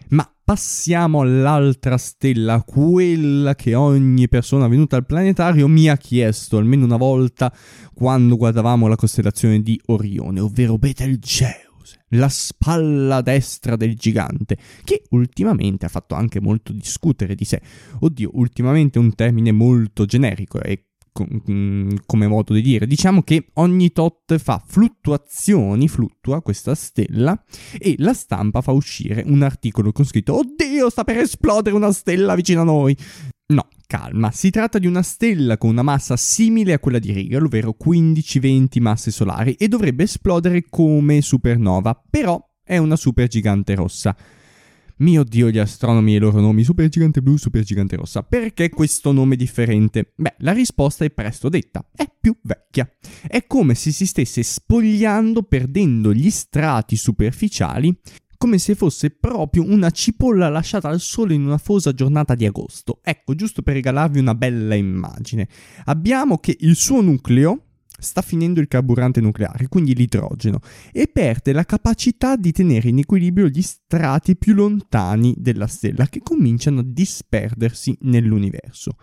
Ma 0.09 0.29
passiamo 0.43 1.21
all'altra 1.21 1.97
stella, 1.97 2.63
quella 2.63 3.55
che 3.55 3.75
ogni 3.75 4.27
persona 4.27 4.67
venuta 4.67 4.95
al 4.95 5.05
planetario 5.05 5.67
mi 5.67 5.89
ha 5.89 5.97
chiesto 5.97 6.57
almeno 6.57 6.85
una 6.85 6.97
volta 6.97 7.53
quando 7.93 8.35
guardavamo 8.35 8.87
la 8.87 8.95
costellazione 8.95 9.61
di 9.61 9.79
Orione, 9.85 10.39
ovvero 10.39 10.77
Betelgeuse 10.77 11.67
la 12.13 12.29
spalla 12.29 13.21
destra 13.21 13.75
del 13.75 13.95
gigante, 13.95 14.57
che 14.83 15.03
ultimamente 15.09 15.85
ha 15.85 15.89
fatto 15.89 16.15
anche 16.15 16.39
molto 16.39 16.71
discutere 16.71 17.35
di 17.35 17.45
sé. 17.45 17.61
Oddio, 17.99 18.31
ultimamente 18.33 18.99
è 18.99 19.01
un 19.01 19.13
termine 19.15 19.51
molto 19.51 20.05
generico 20.05 20.61
e 20.61 20.89
come 21.13 22.27
modo 22.27 22.53
di 22.53 22.61
dire. 22.61 22.87
Diciamo 22.87 23.21
che 23.21 23.47
ogni 23.53 23.91
tot 23.91 24.37
fa 24.37 24.61
fluttuazioni, 24.65 25.87
fluttua 25.87 26.41
questa 26.41 26.75
stella 26.75 27.41
e 27.77 27.95
la 27.99 28.13
stampa 28.13 28.61
fa 28.61 28.71
uscire 28.71 29.23
un 29.25 29.43
articolo 29.43 29.91
con 29.91 30.05
scritto 30.05 30.37
Oddio, 30.37 30.89
sta 30.89 31.03
per 31.03 31.17
esplodere 31.17 31.75
una 31.75 31.91
stella 31.91 32.35
vicino 32.35 32.61
a 32.61 32.65
noi. 32.65 32.97
No, 33.53 33.67
calma, 33.85 34.31
si 34.31 34.49
tratta 34.49 34.79
di 34.79 34.87
una 34.87 35.03
stella 35.03 35.57
con 35.57 35.69
una 35.69 35.83
massa 35.83 36.17
simile 36.17 36.73
a 36.73 36.79
quella 36.79 36.99
di 36.99 37.11
Rigel, 37.11 37.43
ovvero 37.43 37.75
15-20 37.81 38.81
masse 38.81 39.11
solari 39.11 39.53
e 39.53 39.67
dovrebbe 39.67 40.03
esplodere 40.03 40.65
come 40.67 41.21
supernova, 41.21 42.01
però 42.09 42.43
è 42.63 42.77
una 42.77 42.95
supergigante 42.95 43.75
rossa. 43.75 44.15
Mio 44.97 45.23
dio, 45.23 45.49
gli 45.49 45.57
astronomi 45.57 46.13
e 46.13 46.17
i 46.17 46.19
loro 46.19 46.39
nomi, 46.39 46.63
supergigante 46.63 47.21
blu, 47.21 47.37
supergigante 47.37 47.95
rossa. 47.95 48.23
Perché 48.23 48.69
questo 48.69 49.11
nome 49.11 49.35
differente? 49.35 50.13
Beh, 50.15 50.35
la 50.39 50.51
risposta 50.51 51.03
è 51.05 51.09
presto 51.09 51.49
detta, 51.49 51.85
è 51.95 52.05
più 52.19 52.35
vecchia. 52.41 52.89
È 53.27 53.45
come 53.47 53.75
se 53.75 53.91
si 53.91 54.05
stesse 54.05 54.43
spogliando 54.43 55.43
perdendo 55.43 56.13
gli 56.13 56.29
strati 56.29 56.95
superficiali 56.95 57.97
come 58.43 58.57
se 58.57 58.75
fosse 58.75 59.09
proprio 59.09 59.63
una 59.63 59.89
cipolla 59.89 60.49
lasciata 60.49 60.89
al 60.89 60.99
sole 60.99 61.33
in 61.33 61.45
una 61.45 61.57
fosa 61.57 61.93
giornata 61.93 62.35
di 62.35 62.45
agosto. 62.45 62.99
Ecco, 63.01 63.35
giusto 63.35 63.61
per 63.61 63.75
regalarvi 63.75 64.19
una 64.19 64.35
bella 64.35 64.75
immagine. 64.75 65.47
Abbiamo 65.85 66.37
che 66.39 66.57
il 66.59 66.75
suo 66.75 66.99
nucleo, 66.99 67.67
sta 67.99 68.21
finendo 68.21 68.59
il 68.59 68.67
carburante 68.67 69.21
nucleare, 69.21 69.67
quindi 69.67 69.95
l'idrogeno, 69.95 70.59
e 70.91 71.07
perde 71.07 71.53
la 71.53 71.63
capacità 71.63 72.35
di 72.35 72.51
tenere 72.51 72.89
in 72.89 72.99
equilibrio 72.99 73.47
gli 73.47 73.61
strati 73.61 74.35
più 74.35 74.53
lontani 74.53 75.33
della 75.37 75.67
stella 75.67 76.07
che 76.07 76.21
cominciano 76.21 76.81
a 76.81 76.85
disperdersi 76.85 77.95
nell'universo. 78.01 78.97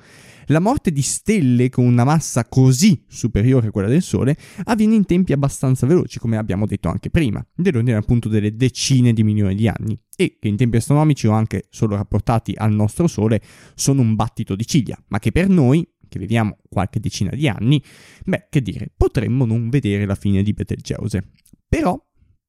La 0.47 0.59
morte 0.59 0.90
di 0.90 1.02
stelle 1.02 1.68
con 1.68 1.85
una 1.85 2.02
massa 2.02 2.44
così 2.44 3.04
superiore 3.06 3.68
a 3.68 3.70
quella 3.70 3.88
del 3.88 4.02
Sole 4.02 4.37
avviene 4.64 4.97
in 4.97 5.06
tempi 5.06 5.32
abbastanza 5.32 5.87
veloci, 5.87 6.18
come 6.18 6.37
abbiamo 6.37 6.66
detto 6.66 6.88
anche 6.88 7.09
prima, 7.09 7.44
dell'ordine 7.54 7.97
appunto 7.97 8.28
delle 8.28 8.56
decine 8.56 9.12
di 9.12 9.23
milioni 9.23 9.54
di 9.54 9.68
anni, 9.68 9.97
e 10.16 10.38
che 10.40 10.49
in 10.49 10.56
tempi 10.56 10.78
astronomici 10.78 11.28
o 11.28 11.32
anche 11.32 11.66
solo 11.70 11.94
rapportati 11.94 12.52
al 12.56 12.73
nostro 12.73 13.06
Sole 13.06 13.40
sono 13.75 14.00
un 14.00 14.16
battito 14.16 14.56
di 14.56 14.66
ciglia, 14.66 15.00
ma 15.09 15.20
che 15.20 15.30
per 15.30 15.49
noi 15.49 15.87
che 16.11 16.19
viviamo 16.19 16.59
qualche 16.69 17.00
decina 17.00 17.31
di 17.31 17.49
anni, 17.49 17.83
beh, 18.26 18.49
che 18.50 18.61
dire, 18.61 18.90
potremmo 18.95 19.47
non 19.47 19.71
vedere 19.71 20.05
la 20.05 20.14
fine 20.14 20.43
di 20.43 20.52
Betelgeuse. 20.52 21.31
Però, 21.67 21.99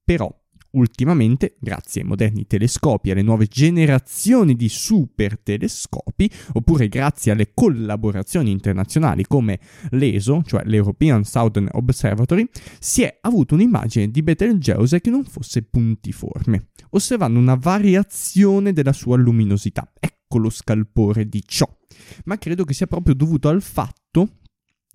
però, 0.03 0.41
Ultimamente, 0.72 1.58
grazie 1.60 2.01
ai 2.01 2.08
moderni 2.08 2.48
telescopi 2.48 3.10
e 3.10 3.12
alle 3.12 3.22
nuove 3.22 3.48
generazioni 3.48 4.56
di 4.56 4.70
super 4.70 5.38
telescopi, 5.38 6.32
oppure 6.53 6.88
grazie 6.88 7.34
alle 7.34 7.51
collaborazioni 7.53 8.51
internazionali 8.51 9.25
come 9.25 9.60
l'ESO, 9.89 10.44
cioè 10.46 10.63
l'European 10.63 11.25
Southern 11.25 11.68
Observatory, 11.74 12.48
si 12.80 13.01
è 13.01 13.18
avuto 13.22 13.56
un'immagine 13.56 14.10
di 14.10 14.24
Betelgeuse 14.24 15.01
che 15.01 15.10
non 15.10 15.25
fosse 15.25 15.63
puntiforme, 15.63 16.70
osservando 16.91 17.38
una 17.38 17.56
variazione 17.56 18.72
della 18.72 18.94
sua 18.94 19.18
luminosità. 19.18 19.91
Ecco 20.00 20.20
lo 20.38 20.50
scalpore 20.50 21.27
di 21.27 21.43
ciò 21.45 21.67
ma 22.25 22.38
credo 22.38 22.63
che 22.63 22.73
sia 22.73 22.88
proprio 22.88 23.15
dovuto 23.15 23.50
al 23.50 23.61
fatto 23.61 24.38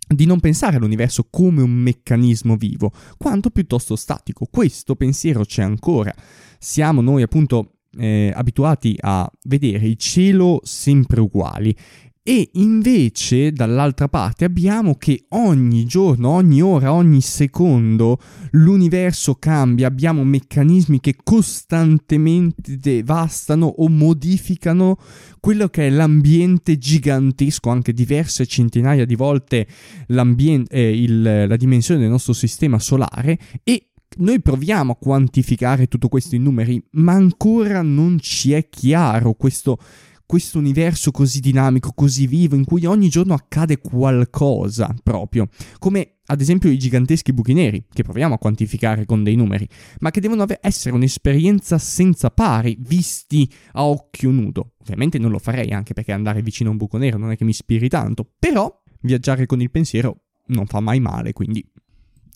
di 0.09 0.25
non 0.25 0.38
pensare 0.38 0.76
all'universo 0.76 1.26
come 1.28 1.62
un 1.62 1.73
meccanismo 1.73 2.57
vivo, 2.57 2.93
quanto 3.16 3.50
piuttosto 3.50 3.97
statico. 3.97 4.47
Questo 4.49 4.95
pensiero 4.95 5.45
c'è 5.45 5.62
ancora. 5.62 6.14
Siamo 6.59 7.00
noi 7.00 7.23
appunto 7.23 7.78
eh, 7.99 8.33
abituati 8.35 8.97
a 9.00 9.28
vedere 9.45 9.87
il 9.87 9.97
cielo 9.97 10.61
sempre 10.62 11.21
uguali 11.21 11.75
e 12.28 12.50
invece 12.54 13.52
dall'altra 13.52 14.09
parte 14.09 14.45
abbiamo 14.45 14.97
che 14.97 15.26
ogni 15.28 15.85
giorno, 15.85 16.30
ogni 16.30 16.61
ora, 16.61 16.92
ogni 16.92 17.21
secondo 17.21 18.18
l'universo 18.50 19.37
cambia, 19.37 19.87
abbiamo 19.87 20.25
meccanismi 20.25 20.99
che 20.99 21.14
costantemente 21.23 22.78
devastano 22.78 23.66
o 23.66 23.88
modificano 23.88 24.99
quello 25.38 25.68
che 25.68 25.87
è 25.87 25.90
l'ambiente 25.90 26.78
gigantesco, 26.78 27.71
anche 27.71 27.92
diverse 27.92 28.45
centinaia 28.45 29.04
di 29.04 29.14
volte 29.14 29.64
eh, 30.09 31.00
il, 31.00 31.23
la 31.47 31.56
dimensione 31.56 32.00
del 32.00 32.11
nostro 32.11 32.33
sistema 32.33 32.80
solare. 32.80 33.38
E 33.62 33.90
noi 34.16 34.40
proviamo 34.40 34.90
a 34.90 34.97
quantificare 34.97 35.87
tutto 35.87 36.09
questo 36.09 36.35
in 36.35 36.42
numeri, 36.42 36.83
ma 36.95 37.12
ancora 37.12 37.83
non 37.83 38.18
ci 38.18 38.50
è 38.50 38.68
chiaro 38.68 39.35
questo 39.35 39.78
questo 40.26 40.59
universo 40.59 41.11
così 41.12 41.40
dinamico, 41.40 41.92
così 41.95 42.26
vivo, 42.26 42.56
in 42.56 42.64
cui 42.64 42.85
ogni 42.85 43.09
giorno 43.09 43.35
accade 43.35 43.78
qualcosa 43.78 44.95
proprio, 45.02 45.49
come 45.78 46.16
ad 46.26 46.40
esempio 46.40 46.71
i 46.71 46.78
giganteschi 46.78 47.33
buchi 47.33 47.52
neri, 47.52 47.85
che 47.92 48.02
proviamo 48.02 48.35
a 48.35 48.38
quantificare 48.38 49.06
con 49.06 49.23
dei 49.23 49.37
numeri, 49.37 49.68
ma 50.00 50.11
che 50.11 50.21
devono 50.21 50.45
essere 50.61 50.95
un'esperienza 50.95 51.78
senza 51.78 52.30
pari, 52.30 52.76
visti 52.80 53.49
a 53.73 53.85
occhio 53.85 54.30
nudo. 54.30 54.73
Ovviamente 54.80 55.18
non 55.18 55.30
lo 55.30 55.38
farei 55.38 55.71
anche 55.71 55.95
perché 55.95 56.12
andare 56.12 56.42
vicino 56.42 56.68
a 56.68 56.73
un 56.73 56.78
buco 56.78 56.99
nero 56.99 57.18
non 57.18 57.30
è 57.30 57.37
che 57.37 57.45
mi 57.45 57.50
ispiri 57.50 57.88
tanto, 57.88 58.28
però 58.38 58.83
viaggiare 59.00 59.47
con 59.47 59.61
il 59.61 59.71
pensiero 59.71 60.23
non 60.49 60.66
fa 60.66 60.80
mai 60.80 61.00
male, 61.00 61.33
quindi 61.33 61.64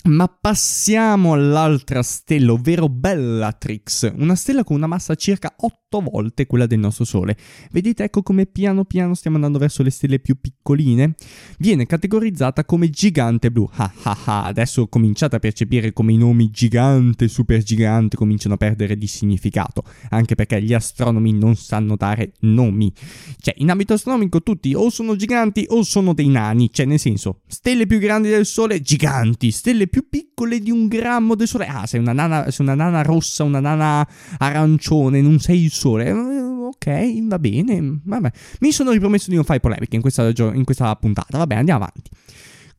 ma 0.02 0.28
passiamo 0.28 1.35
all'altra 1.35 2.02
stella, 2.02 2.52
ovvero 2.52 2.88
Bellatrix, 2.88 4.11
una 4.16 4.35
stella 4.35 4.64
con 4.64 4.76
una 4.76 4.87
massa 4.87 5.14
circa 5.14 5.54
8 5.59 5.80
volte 5.99 6.47
quella 6.47 6.66
del 6.66 6.78
nostro 6.78 7.04
Sole. 7.04 7.37
Vedete 7.73 8.04
ecco 8.04 8.23
come 8.23 8.47
piano 8.47 8.85
piano 8.85 9.14
stiamo 9.14 9.37
andando 9.37 9.59
verso 9.59 9.82
le 9.82 9.90
stelle 9.90 10.20
più 10.20 10.37
piccoline? 10.40 11.14
Viene 11.59 11.87
categorizzata 11.87 12.64
come 12.64 12.90
gigante 12.90 13.50
blu. 13.50 13.68
Ah 13.73 13.92
ah 14.04 14.18
ah, 14.25 14.44
adesso 14.44 14.87
cominciate 14.87 15.37
a 15.37 15.38
percepire 15.40 15.92
come 15.92 16.12
i 16.12 16.16
nomi 16.16 16.50
gigante 16.50 17.25
e 17.25 17.28
supergigante 17.28 18.16
cominciano 18.16 18.54
a 18.54 18.59
perdere 18.59 18.97
di 18.97 19.06
significato, 19.06 19.82
anche 20.11 20.35
perché 20.37 20.62
gli 20.62 20.73
astronomi 20.73 21.32
non 21.32 21.56
sanno 21.56 21.97
dare 21.97 22.32
nomi. 22.40 22.92
Cioè, 23.38 23.54
in 23.59 23.70
ambito 23.70 23.94
astronomico 23.94 24.42
tutti 24.42 24.73
o 24.75 24.90
sono 24.90 25.16
giganti 25.16 25.64
o 25.68 25.82
sono 25.82 26.14
dei 26.14 26.28
nani, 26.28 26.70
cioè 26.73 26.87
nel 26.87 26.99
senso, 26.99 27.40
stelle 27.47 27.87
più 27.87 27.99
grandi 27.99 28.28
del 28.28 28.47
Sole, 28.47 28.80
giganti, 28.80 29.50
stelle 29.50 29.87
più 29.87 30.09
piccole 30.09 30.61
di 30.61 30.70
un 30.70 30.87
grammo 30.87 31.35
del 31.35 31.49
sole. 31.49 31.66
Ah, 31.66 31.87
sei 31.87 32.00
una 32.00 32.12
nana, 32.12 32.50
sei 32.50 32.66
una 32.66 32.75
nana 32.75 33.02
rossa, 33.02 33.44
una 33.44 33.61
nana 33.61 34.06
arancione, 34.38 35.20
non 35.20 35.38
sei 35.38 35.64
il 35.64 35.70
sole. 35.81 36.07
Eh, 36.07 36.13
ok, 36.13 37.27
va 37.27 37.39
bene. 37.39 38.01
Vabbè. 38.05 38.31
Mi 38.61 38.71
sono 38.71 38.91
ripromesso 38.91 39.31
di 39.31 39.37
non 39.37 39.45
fare 39.45 39.61
polemiche 39.61 39.97
in 39.97 40.03
questa, 40.03 40.29
in 40.29 40.65
questa 40.65 40.95
puntata. 40.97 41.39
Vabbè, 41.39 41.55
andiamo 41.55 41.85
avanti 41.85 42.11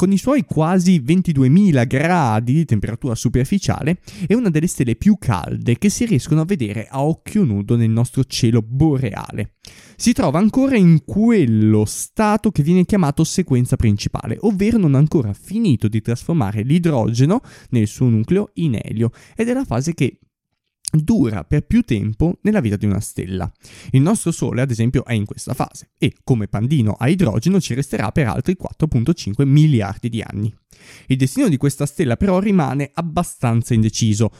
con 0.01 0.11
i 0.11 0.17
suoi 0.17 0.45
quasi 0.45 0.99
22.000 0.99 1.85
gradi 1.85 2.53
di 2.53 2.65
temperatura 2.65 3.13
superficiale, 3.13 3.99
è 4.25 4.33
una 4.33 4.49
delle 4.49 4.65
stelle 4.65 4.95
più 4.95 5.17
calde 5.19 5.77
che 5.77 5.89
si 5.89 6.05
riescono 6.05 6.41
a 6.41 6.45
vedere 6.45 6.87
a 6.89 7.03
occhio 7.03 7.43
nudo 7.43 7.75
nel 7.75 7.91
nostro 7.91 8.23
cielo 8.23 8.63
boreale. 8.63 9.57
Si 9.95 10.11
trova 10.11 10.39
ancora 10.39 10.75
in 10.75 11.03
quello 11.05 11.85
stato 11.85 12.49
che 12.49 12.63
viene 12.63 12.83
chiamato 12.83 13.23
sequenza 13.23 13.75
principale, 13.75 14.37
ovvero 14.39 14.79
non 14.79 14.95
ha 14.95 14.97
ancora 14.97 15.33
finito 15.33 15.87
di 15.87 16.01
trasformare 16.01 16.63
l'idrogeno 16.63 17.39
nel 17.69 17.85
suo 17.85 18.07
nucleo 18.07 18.49
in 18.55 18.79
elio, 18.81 19.11
ed 19.35 19.49
è 19.49 19.53
la 19.53 19.65
fase 19.65 19.93
che 19.93 20.17
dura 20.91 21.43
per 21.43 21.65
più 21.65 21.81
tempo 21.81 22.37
nella 22.41 22.59
vita 22.59 22.75
di 22.75 22.85
una 22.85 22.99
stella. 22.99 23.51
Il 23.91 24.01
nostro 24.01 24.31
Sole, 24.31 24.61
ad 24.61 24.71
esempio, 24.71 25.05
è 25.05 25.13
in 25.13 25.25
questa 25.25 25.53
fase 25.53 25.91
e, 25.97 26.15
come 26.23 26.47
pandino 26.47 26.93
a 26.93 27.07
idrogeno, 27.07 27.59
ci 27.59 27.73
resterà 27.73 28.11
per 28.11 28.27
altri 28.27 28.57
4.5 28.61 29.45
miliardi 29.45 30.09
di 30.09 30.21
anni. 30.21 30.53
Il 31.07 31.17
destino 31.17 31.47
di 31.47 31.57
questa 31.57 31.85
stella 31.85 32.17
però 32.17 32.39
rimane 32.39 32.91
abbastanza 32.93 33.73
indeciso, 33.73 34.31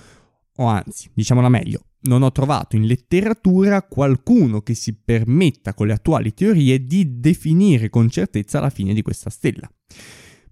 o 0.55 0.65
anzi, 0.65 1.10
diciamola 1.13 1.50
meglio, 1.50 1.86
non 2.03 2.24
ho 2.24 2.31
trovato 2.31 2.75
in 2.75 2.86
letteratura 2.86 3.84
qualcuno 3.84 4.62
che 4.62 4.74
si 4.74 4.96
permetta 4.96 5.74
con 5.74 5.88
le 5.88 5.93
attuali 5.93 6.34
teorie 6.34 6.86
di 6.86 7.20
definire 7.20 7.89
con 7.89 8.10
certezza 8.10 8.60
la 8.60 8.70
fine 8.70 8.93
di 8.93 9.01
questa 9.01 9.29
stella. 9.29 9.72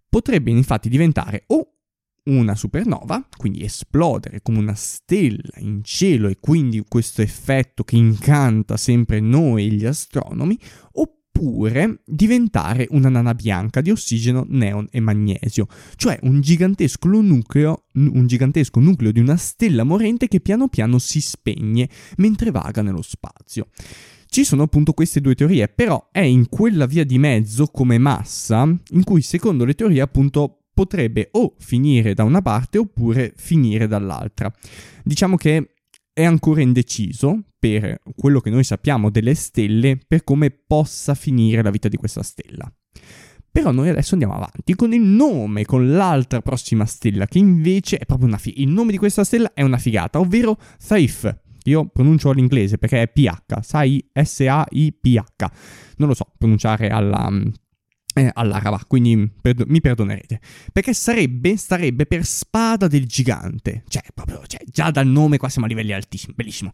Potrebbe 0.08 0.52
infatti 0.52 0.90
diventare 0.90 1.44
o 1.48 1.79
una 2.26 2.56
supernova, 2.56 3.28
quindi 3.38 3.64
esplodere 3.64 4.42
come 4.42 4.60
una 4.60 4.76
stella 4.76 5.58
in 5.58 5.82
cielo 5.84 6.28
e 6.28 6.38
quindi 6.40 6.84
questo 6.88 7.22
effetto 7.22 7.84
che 7.84 7.96
incanta 7.96 8.78
sempre 8.78 9.20
noi 9.20 9.72
gli 9.72 9.86
astronomi, 9.86 10.58
oppure 10.94 12.02
diventare 12.06 12.88
una 12.92 13.10
nana 13.10 13.34
bianca 13.34 13.82
di 13.82 13.92
ossigeno, 13.92 14.46
neon 14.48 14.88
e 14.92 15.00
magnesio, 15.00 15.68
cioè 15.96 16.20
un 16.24 16.42
gigantesco 16.42 17.08
nucleo, 17.08 17.86
un 17.94 18.28
gigantesco 18.28 18.80
nucleo 18.80 19.12
di 19.12 19.20
una 19.20 19.38
stella 19.38 19.84
morente 19.84 20.28
che 20.28 20.42
piano 20.42 20.68
piano 20.68 21.00
si 21.00 21.22
spegne 21.22 21.90
mentre 22.18 22.52
vaga 22.52 22.82
nello 22.82 23.02
spazio. 23.02 23.70
Ci 24.32 24.44
sono 24.44 24.62
appunto 24.62 24.94
queste 24.94 25.22
due 25.22 25.34
teorie, 25.34 25.70
però 25.70 26.10
è 26.12 26.20
in 26.20 26.50
quella 26.50 26.86
via 26.86 27.04
di 27.04 27.18
mezzo 27.18 27.66
come 27.66 27.98
massa 27.98 28.62
in 28.90 29.04
cui 29.04 29.24
secondo 29.24 29.66
le 29.66 29.74
teorie 29.74 30.02
appunto 30.02 30.59
potrebbe 30.80 31.28
o 31.34 31.56
finire 31.58 32.14
da 32.14 32.24
una 32.24 32.42
parte 32.42 32.78
oppure 32.78 33.34
finire 33.36 33.86
dall'altra. 33.86 34.50
Diciamo 35.04 35.36
che 35.36 35.74
è 36.14 36.24
ancora 36.24 36.62
indeciso 36.62 37.44
per 37.60 38.00
quello 38.16 38.40
che 38.40 38.50
noi 38.50 38.64
sappiamo 38.64 39.10
delle 39.10 39.34
stelle 39.34 40.00
per 40.08 40.24
come 40.24 40.52
possa 40.52 41.16
finire 41.16 41.62
la 41.62 41.70
vita 41.70 41.90
di 41.90 41.98
questa 41.98 42.24
stella. 42.24 42.72
Però 43.52 43.72
noi 43.72 43.90
adesso 43.90 44.14
andiamo 44.14 44.36
avanti 44.36 44.74
con 44.76 44.94
il 44.94 45.02
nome, 45.02 45.66
con 45.66 45.92
l'altra 45.92 46.42
prossima 46.42 46.86
stella, 46.86 47.26
che 47.26 47.40
invece 47.40 47.98
è 47.98 48.06
proprio 48.06 48.30
una 48.30 48.38
figata. 48.38 48.62
Il 48.62 48.70
nome 48.70 48.92
di 48.92 48.98
questa 48.98 49.26
stella 49.26 49.52
è 49.54 49.64
una 49.64 49.78
figata, 49.78 50.22
ovvero 50.22 50.58
Saif. 50.78 51.42
Io 51.66 51.88
pronuncio 51.88 52.30
all'inglese 52.30 52.78
perché 52.78 53.02
è 53.02 53.08
PH, 53.10 53.60
sai, 53.64 54.02
S-A-I-P-H. 54.14 55.46
Non 55.98 56.08
lo 56.08 56.14
so 56.14 56.32
pronunciare 56.38 56.88
alla, 56.88 57.30
eh, 58.20 58.32
all'araba, 58.34 58.82
quindi 58.88 59.30
perdo- 59.42 59.66
mi 59.68 59.82
perdonerete. 59.82 60.40
Perché 60.72 60.94
sarebbe, 60.94 61.58
starebbe 61.58 62.06
per 62.06 62.26
spada 62.26 62.88
del 62.88 63.06
gigante. 63.06 63.84
Cioè, 63.88 64.04
proprio, 64.14 64.42
cioè, 64.48 64.62
già 64.66 64.92
dal 64.92 65.08
nome 65.08 65.38
qua 65.38 65.50
siamo 65.50 65.68
a 65.68 65.70
livelli 65.70 65.94
altissimi, 65.94 66.34
bellissimo. 66.36 66.72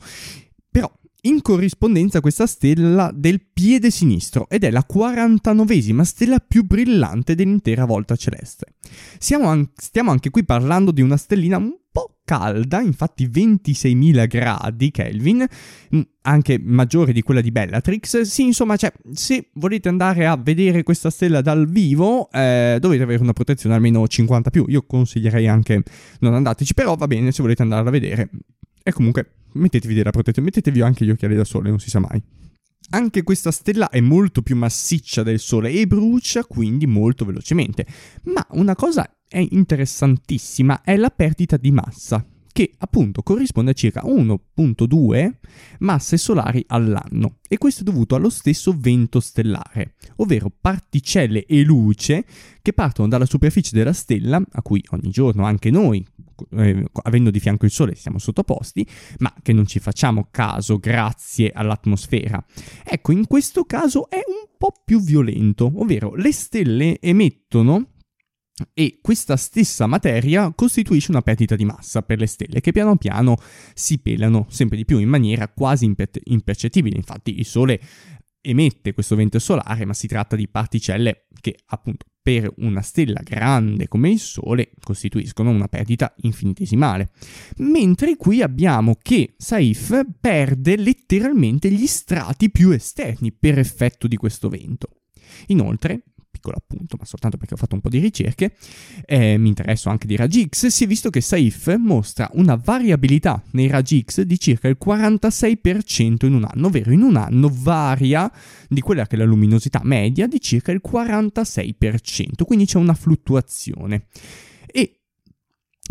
Però, 0.70 0.92
in 1.22 1.42
corrispondenza 1.42 2.20
a 2.20 2.22
questa 2.22 2.48
stella 2.48 3.12
del 3.14 3.42
piede 3.42 3.90
sinistro 3.90 4.48
ed 4.50 4.64
è 4.64 4.72
la 4.72 4.86
49esima 4.92 6.02
stella 6.02 6.40
più 6.40 6.64
brillante 6.64 7.36
dell'intera 7.36 7.86
volta 7.86 8.16
celeste. 8.16 8.76
An- 9.32 9.70
stiamo 9.76 10.12
anche 10.12 10.30
qui 10.30 10.44
parlando 10.44 10.92
di 10.92 11.02
una 11.02 11.18
stellina 11.18 11.58
calda, 12.26 12.82
infatti 12.82 13.28
26.000 13.28 14.28
gradi 14.28 14.92
Kelvin, 14.92 15.46
mm, 15.96 16.02
anche 16.24 16.60
maggiore 16.62 17.14
di 17.14 17.22
quella 17.22 17.40
di 17.40 17.52
Bellatrix. 17.52 18.22
Sì, 18.22 18.44
insomma, 18.44 18.76
cioè, 18.76 18.92
se 19.14 19.52
volete 19.54 19.88
andare 19.88 20.26
a 20.26 20.36
vedere 20.36 20.84
questa 20.84 21.10
stella 21.10 21.42
dal 21.42 21.70
vivo, 21.70 22.30
eh, 22.32 22.78
dovete 22.82 23.04
avere 23.04 23.22
una 23.22 23.34
protezione 23.34 23.76
almeno 23.76 24.06
50 24.06 24.50
più. 24.50 24.66
Io 24.68 24.84
consiglierei 24.86 25.48
anche 25.48 25.84
non 26.20 26.34
andateci, 26.34 26.74
però 26.74 26.96
va 26.96 27.08
bene 27.08 27.32
se 27.32 27.42
volete 27.42 27.62
andarla 27.62 27.90
a 27.90 27.92
vedere. 27.92 28.30
E 28.84 28.92
comunque 28.92 29.36
mettetevi 29.54 29.94
della 29.94 30.12
protezione, 30.12 30.48
mettetevi 30.48 30.82
anche 30.82 31.06
gli 31.06 31.12
occhiali 31.12 31.36
da 31.36 31.46
sole, 31.46 31.70
non 31.70 31.80
si 31.80 31.90
sa 31.90 32.00
mai. 32.00 32.22
Anche 32.92 33.24
questa 33.24 33.52
stella 33.52 33.90
è 33.90 34.00
molto 34.00 34.44
più 34.44 34.56
massiccia 34.56 35.24
del 35.24 35.40
Sole 35.40 35.72
e 35.72 35.88
brucia 35.88 36.46
quindi 36.46 36.86
molto 36.86 37.26
velocemente. 37.26 37.86
Ma 38.26 38.46
una 38.52 38.76
cosa 38.76 39.10
è 39.28 39.46
interessantissima 39.50 40.82
è 40.82 40.96
la 40.96 41.10
perdita 41.10 41.58
di 41.58 41.72
massa, 41.72 42.26
che 42.56 42.72
appunto 42.78 43.22
corrisponde 43.22 43.72
a 43.72 43.74
circa 43.74 44.04
1.2 44.06 45.34
masse 45.80 46.16
solari 46.16 46.64
all'anno 46.68 47.40
e 47.50 47.58
questo 47.58 47.82
è 47.82 47.84
dovuto 47.84 48.16
allo 48.16 48.30
stesso 48.30 48.74
vento 48.78 49.20
stellare, 49.20 49.96
ovvero 50.18 50.50
particelle 50.50 51.46
e 51.46 51.64
luce 51.64 52.26
che 52.62 52.72
partono 52.72 53.10
dalla 53.10 53.26
superficie 53.26 53.76
della 53.76 53.92
stella, 53.92 54.42
a 54.54 54.62
cui 54.62 54.82
ogni 54.92 55.10
giorno 55.10 55.44
anche 55.44 55.70
noi, 55.70 56.06
eh, 56.52 56.86
avendo 57.04 57.30
di 57.30 57.42
fianco 57.42 57.66
il 57.66 57.72
Sole, 57.72 57.94
siamo 57.94 58.20
sottoposti, 58.20 58.88
ma 59.20 59.34
che 59.42 59.52
non 59.52 59.66
ci 59.66 59.80
facciamo 59.80 60.30
caso 60.32 60.78
grazie 60.78 61.52
all'atmosfera. 61.54 62.42
Ecco, 62.86 63.12
in 63.12 63.28
questo 63.28 63.66
caso 63.66 64.10
è 64.10 64.22
un 64.26 64.48
po' 64.58 64.82
più 64.86 65.02
violento, 65.02 65.70
ovvero 65.76 66.16
le 66.16 66.32
stelle 66.32 67.00
emettono 67.02 67.90
e 68.74 69.00
questa 69.02 69.36
stessa 69.36 69.86
materia 69.86 70.52
costituisce 70.54 71.12
una 71.12 71.22
perdita 71.22 71.56
di 71.56 71.66
massa 71.66 72.02
per 72.02 72.20
le 72.20 72.28
stelle 72.28 72.62
che 72.62 72.72
piano 72.72 72.96
piano 72.96 73.36
si 73.74 74.00
pelano 74.00 74.48
sempre 74.50 74.78
di 74.78 74.86
più 74.86 75.00
in 75.00 75.10
maniera 75.10 75.50
quasi 75.50 75.86
imper- 75.86 76.22
impercettibile. 76.24 76.96
Infatti 76.96 77.38
il 77.38 77.46
Sole 77.46 77.82
emette 78.42 78.94
questo 78.94 79.16
vento 79.16 79.40
solare, 79.40 79.86
ma 79.86 79.94
si 79.94 80.08
tratta 80.08 80.36
di 80.36 80.48
particelle 80.48 81.28
che 81.42 81.58
appunto 81.66 82.06
per 82.22 82.52
una 82.58 82.82
stella 82.82 83.22
grande 83.22 83.88
come 83.88 84.10
il 84.10 84.20
Sole 84.20 84.72
costituiscono 84.82 85.50
una 85.50 85.68
perdita 85.68 86.14
infinitesimale. 86.22 87.12
Mentre 87.58 88.16
qui 88.16 88.42
abbiamo 88.42 88.98
che 89.02 89.36
Saif 89.38 90.06
perde 90.20 90.78
letteralmente 90.78 91.70
gli 91.70 91.86
strati 91.86 92.50
più 92.50 92.72
esterni 92.72 93.32
per 93.32 93.60
effetto 93.60 94.08
di 94.08 94.16
questo 94.16 94.50
vento. 94.50 94.90
Inoltre, 95.48 96.04
piccolo 96.46 96.58
appunto, 96.58 96.98
ma 97.00 97.06
soltanto 97.06 97.38
perché 97.38 97.56
ho 97.56 97.58
fatto 97.58 97.76
un 97.76 97.82
po' 97.82 97.90
di 97.90 98.00
ricerche, 98.00 98.54
eh, 99.06 99.38
mi 99.38 99.48
interesso 99.48 99.90
anche 99.90 100.06
di 100.06 100.16
raggi 100.16 100.48
X, 100.48 100.68
si 100.68 100.84
è 100.84 100.88
visto 100.88 101.10
che 101.10 101.22
Saif 101.22 101.76
mostra 101.78 102.30
una 102.34 102.56
variabilità 102.56 103.42
nei 103.52 103.68
raggi 103.68 104.04
X 104.06 104.22
di 104.22 104.40
circa 104.40 104.68
il 104.68 104.78
46% 104.84 106.26
in 106.26 106.34
un 106.34 106.48
anno, 106.50 106.68
ovvero 106.68 106.92
in 106.92 107.02
un 107.02 107.16
anno 107.16 107.50
varia 107.52 108.32
di 108.70 108.82
quella 108.82 109.08
che 109.08 109.16
è 109.16 109.20
la 109.20 109.26
luminosità 109.26 109.82
media 109.84 110.28
di 110.28 110.40
circa 110.40 110.72
il 110.72 110.82
46%, 110.88 112.44
quindi 112.46 112.66
c'è 112.66 112.78
una 112.78 112.94
fluttuazione. 112.94 114.06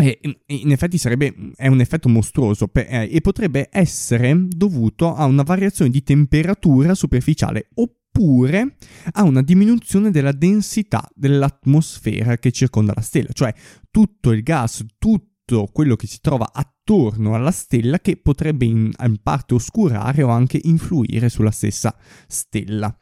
E 0.05 0.19
e 0.47 0.55
in 0.55 0.73
effetti 0.73 0.99
sarebbe, 0.99 1.35
è 1.57 1.67
un 1.69 1.81
effetto 1.81 2.09
mostruoso 2.09 2.69
per, 2.69 2.87
eh, 2.89 3.09
e 3.11 3.21
potrebbe 3.21 3.69
essere 3.71 4.47
dovuto 4.49 5.15
a 5.15 5.25
una 5.25 5.43
variazione 5.43 5.91
di 5.91 6.03
temperatura 6.03 6.95
superficiale 6.95 7.69
oppure 7.75 8.77
a 9.13 9.23
una 9.23 9.43
diminuzione 9.43 10.11
della 10.11 10.33
densità 10.33 11.09
dell'atmosfera 11.15 12.37
che 12.39 12.53
circonda 12.53 12.93
la 12.95 13.01
stella, 13.01 13.31
cioè 13.33 13.53
tutto 13.91 14.31
il 14.31 14.43
gas, 14.43 14.85
tutto 14.99 15.34
quello 15.73 15.95
che 15.97 16.07
si 16.07 16.21
trova 16.21 16.51
attorno 16.53 17.35
alla 17.35 17.51
stella 17.51 17.99
che 17.99 18.17
potrebbe 18.17 18.65
in, 18.65 18.91
in 18.99 19.17
parte 19.23 19.55
oscurare 19.55 20.23
o 20.23 20.29
anche 20.29 20.59
influire 20.63 21.29
sulla 21.29 21.51
stessa 21.51 21.95
stella. 22.27 22.97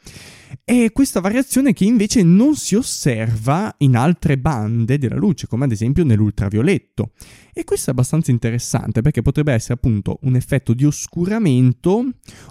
È 0.64 0.90
questa 0.92 1.20
variazione 1.20 1.72
che 1.72 1.84
invece 1.84 2.22
non 2.22 2.56
si 2.56 2.74
osserva 2.74 3.72
in 3.78 3.96
altre 3.96 4.38
bande 4.38 4.98
della 4.98 5.16
luce, 5.16 5.46
come 5.46 5.64
ad 5.64 5.72
esempio 5.72 6.04
nell'ultravioletto. 6.04 7.12
E 7.52 7.64
questo 7.64 7.90
è 7.90 7.92
abbastanza 7.92 8.30
interessante 8.32 9.02
perché 9.02 9.22
potrebbe 9.22 9.52
essere 9.52 9.74
appunto 9.74 10.18
un 10.22 10.34
effetto 10.34 10.74
di 10.74 10.84
oscuramento 10.84 12.04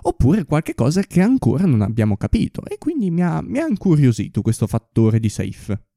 oppure 0.04 0.46
qualcosa 0.46 1.02
che 1.02 1.22
ancora 1.22 1.66
non 1.66 1.82
abbiamo 1.82 2.16
capito. 2.16 2.64
E 2.66 2.78
quindi 2.78 3.12
mi 3.12 3.24
ha, 3.24 3.42
mi 3.42 3.60
ha 3.60 3.68
incuriosito 3.68 4.42
questo 4.42 4.68
fattore 4.68 5.20
di 5.20 5.30
safe. 5.30 5.91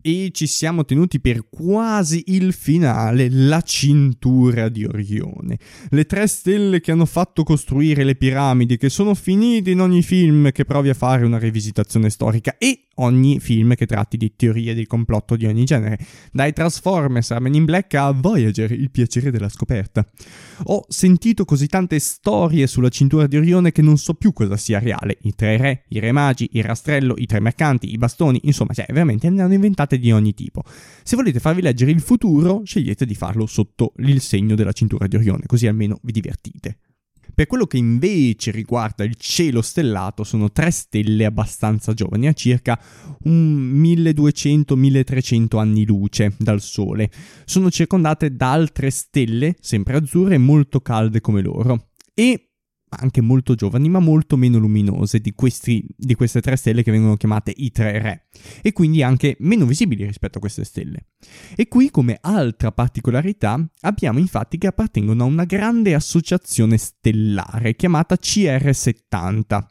E 0.00 0.30
ci 0.32 0.46
siamo 0.46 0.84
tenuti 0.84 1.18
per 1.20 1.48
quasi 1.50 2.22
il 2.28 2.52
finale, 2.52 3.28
la 3.30 3.60
cintura 3.62 4.68
di 4.68 4.84
Orione. 4.84 5.58
Le 5.90 6.04
tre 6.04 6.28
stelle 6.28 6.80
che 6.80 6.92
hanno 6.92 7.04
fatto 7.04 7.42
costruire 7.42 8.04
le 8.04 8.14
piramidi, 8.14 8.76
che 8.76 8.90
sono 8.90 9.14
finite 9.14 9.70
in 9.70 9.80
ogni 9.80 10.02
film 10.02 10.52
che 10.52 10.64
provi 10.64 10.88
a 10.88 10.94
fare 10.94 11.26
una 11.26 11.38
rivisitazione 11.38 12.10
storica 12.10 12.56
e 12.58 12.84
ogni 12.98 13.38
film 13.40 13.74
che 13.74 13.86
tratti 13.86 14.16
di 14.16 14.34
teorie 14.34 14.74
del 14.74 14.86
complotto 14.86 15.36
di 15.36 15.46
ogni 15.46 15.64
genere, 15.64 15.98
dai 16.32 16.52
Transformers 16.52 17.30
a 17.32 17.38
Men 17.40 17.54
in 17.54 17.64
Black 17.64 17.94
a 17.94 18.10
Voyager, 18.12 18.70
il 18.72 18.90
piacere 18.90 19.30
della 19.30 19.48
scoperta. 19.48 20.06
Ho 20.64 20.84
sentito 20.88 21.44
così 21.44 21.66
tante 21.66 21.98
storie 21.98 22.66
sulla 22.66 22.88
cintura 22.88 23.26
di 23.26 23.36
Orione 23.36 23.72
che 23.72 23.82
non 23.82 23.98
so 23.98 24.14
più 24.14 24.32
cosa 24.32 24.56
sia 24.56 24.78
reale. 24.78 25.18
I 25.22 25.34
tre 25.34 25.56
re, 25.56 25.84
i 25.88 25.98
re 25.98 26.12
magi, 26.12 26.48
il 26.52 26.64
rastrello, 26.64 27.14
i 27.16 27.26
tre 27.26 27.40
mercanti, 27.40 27.92
i 27.92 27.98
bastoni, 27.98 28.40
insomma, 28.44 28.72
cioè, 28.74 28.86
veramente 28.88 29.28
ne 29.30 29.42
hanno 29.42 29.54
inventate 29.88 29.98
di 29.98 30.12
ogni 30.12 30.34
tipo. 30.34 30.62
Se 31.02 31.16
volete 31.16 31.40
farvi 31.40 31.62
leggere 31.62 31.90
il 31.90 32.02
futuro, 32.02 32.60
scegliete 32.64 33.06
di 33.06 33.14
farlo 33.14 33.46
sotto 33.46 33.94
il 33.96 34.20
segno 34.20 34.54
della 34.54 34.72
cintura 34.72 35.06
di 35.06 35.16
Orione, 35.16 35.46
così 35.46 35.66
almeno 35.66 35.98
vi 36.02 36.12
divertite. 36.12 36.80
Per 37.34 37.46
quello 37.46 37.66
che 37.66 37.76
invece 37.76 38.50
riguarda 38.50 39.04
il 39.04 39.14
cielo 39.14 39.60
stellato, 39.62 40.24
sono 40.24 40.50
tre 40.50 40.72
stelle 40.72 41.24
abbastanza 41.24 41.94
giovani, 41.94 42.26
a 42.26 42.32
circa 42.32 42.76
1200-1300 43.24 45.58
anni 45.58 45.86
luce 45.86 46.34
dal 46.36 46.60
Sole. 46.60 47.08
Sono 47.44 47.70
circondate 47.70 48.34
da 48.34 48.50
altre 48.52 48.90
stelle, 48.90 49.54
sempre 49.60 49.98
azzurre 49.98 50.36
molto 50.36 50.80
calde 50.80 51.20
come 51.20 51.42
loro. 51.42 51.90
E 52.12 52.47
anche 52.90 53.20
molto 53.20 53.54
giovani, 53.54 53.88
ma 53.88 53.98
molto 53.98 54.36
meno 54.36 54.58
luminose 54.58 55.20
di, 55.20 55.32
questi, 55.32 55.84
di, 55.96 56.14
queste 56.14 56.40
tre 56.40 56.56
stelle 56.56 56.82
che 56.82 56.90
vengono 56.90 57.16
chiamate 57.16 57.52
i 57.56 57.70
tre 57.70 58.00
re, 58.00 58.26
e 58.62 58.72
quindi 58.72 59.02
anche 59.02 59.36
meno 59.40 59.66
visibili 59.66 60.04
rispetto 60.04 60.38
a 60.38 60.40
queste 60.40 60.64
stelle. 60.64 61.06
E 61.56 61.68
qui, 61.68 61.90
come 61.90 62.18
altra 62.20 62.72
particolarità, 62.72 63.64
abbiamo 63.82 64.18
infatti 64.18 64.58
che 64.58 64.66
appartengono 64.68 65.24
a 65.24 65.26
una 65.26 65.44
grande 65.44 65.94
associazione 65.94 66.76
stellare 66.76 67.74
chiamata 67.74 68.16
CR70 68.20 69.64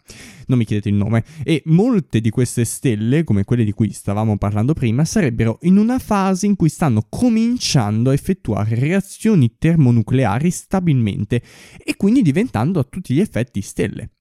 non 0.47 0.57
mi 0.57 0.65
chiedete 0.65 0.89
il 0.89 0.95
nome, 0.95 1.23
e 1.43 1.61
molte 1.65 2.19
di 2.19 2.29
queste 2.29 2.65
stelle, 2.65 3.23
come 3.23 3.43
quelle 3.43 3.63
di 3.63 3.71
cui 3.71 3.91
stavamo 3.91 4.37
parlando 4.37 4.73
prima, 4.73 5.05
sarebbero 5.05 5.59
in 5.61 5.77
una 5.77 5.99
fase 5.99 6.45
in 6.45 6.55
cui 6.55 6.69
stanno 6.69 7.05
cominciando 7.07 8.09
a 8.09 8.13
effettuare 8.13 8.75
reazioni 8.75 9.55
termonucleari 9.57 10.49
stabilmente 10.49 11.41
e 11.83 11.95
quindi 11.95 12.21
diventando 12.21 12.79
a 12.79 12.83
tutti 12.83 13.13
gli 13.13 13.19
effetti 13.19 13.61
stelle. 13.61 14.11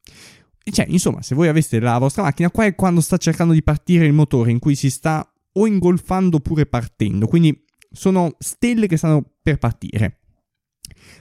Cioè, 0.68 0.86
insomma, 0.88 1.22
se 1.22 1.36
voi 1.36 1.46
aveste 1.46 1.78
la 1.78 1.98
vostra 1.98 2.24
macchina, 2.24 2.50
qua 2.50 2.64
è 2.64 2.74
quando 2.74 3.00
sta 3.00 3.16
cercando 3.16 3.52
di 3.52 3.62
partire 3.62 4.04
il 4.04 4.12
motore, 4.12 4.50
in 4.50 4.58
cui 4.58 4.74
si 4.74 4.90
sta 4.90 5.28
o 5.52 5.66
ingolfando 5.66 6.38
oppure 6.38 6.66
partendo, 6.66 7.26
quindi 7.28 7.64
sono 7.90 8.34
stelle 8.38 8.88
che 8.88 8.96
stanno 8.96 9.24
per 9.42 9.58
partire. 9.58 10.25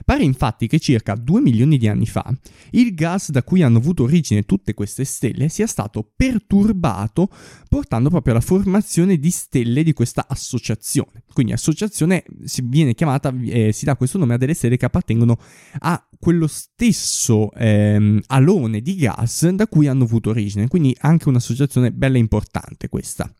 Pare 0.04 0.24
infatti 0.24 0.66
che 0.66 0.78
circa 0.78 1.14
2 1.14 1.40
milioni 1.40 1.78
di 1.78 1.88
anni 1.88 2.06
fa 2.06 2.32
il 2.70 2.94
gas 2.94 3.30
da 3.30 3.42
cui 3.42 3.62
hanno 3.62 3.78
avuto 3.78 4.04
origine 4.04 4.42
tutte 4.42 4.74
queste 4.74 5.04
stelle 5.04 5.48
sia 5.48 5.66
stato 5.66 6.08
perturbato 6.16 7.28
portando 7.68 8.10
proprio 8.10 8.34
alla 8.34 8.42
formazione 8.42 9.18
di 9.18 9.30
stelle 9.30 9.82
di 9.82 9.92
questa 9.92 10.26
associazione. 10.28 11.24
Quindi 11.32 11.52
associazione 11.52 12.24
si 12.44 12.62
viene 12.64 12.94
chiamata, 12.94 13.34
eh, 13.44 13.72
si 13.72 13.84
dà 13.84 13.96
questo 13.96 14.18
nome 14.18 14.34
a 14.34 14.36
delle 14.36 14.54
stelle 14.54 14.76
che 14.76 14.86
appartengono 14.86 15.38
a 15.80 16.08
quello 16.18 16.46
stesso 16.46 17.52
ehm, 17.52 18.22
alone 18.28 18.80
di 18.80 18.96
gas 18.96 19.48
da 19.50 19.66
cui 19.66 19.86
hanno 19.86 20.04
avuto 20.04 20.30
origine, 20.30 20.68
quindi 20.68 20.96
anche 21.00 21.28
un'associazione 21.28 21.92
bella 21.92 22.18
importante 22.18 22.88
questa. 22.88 23.30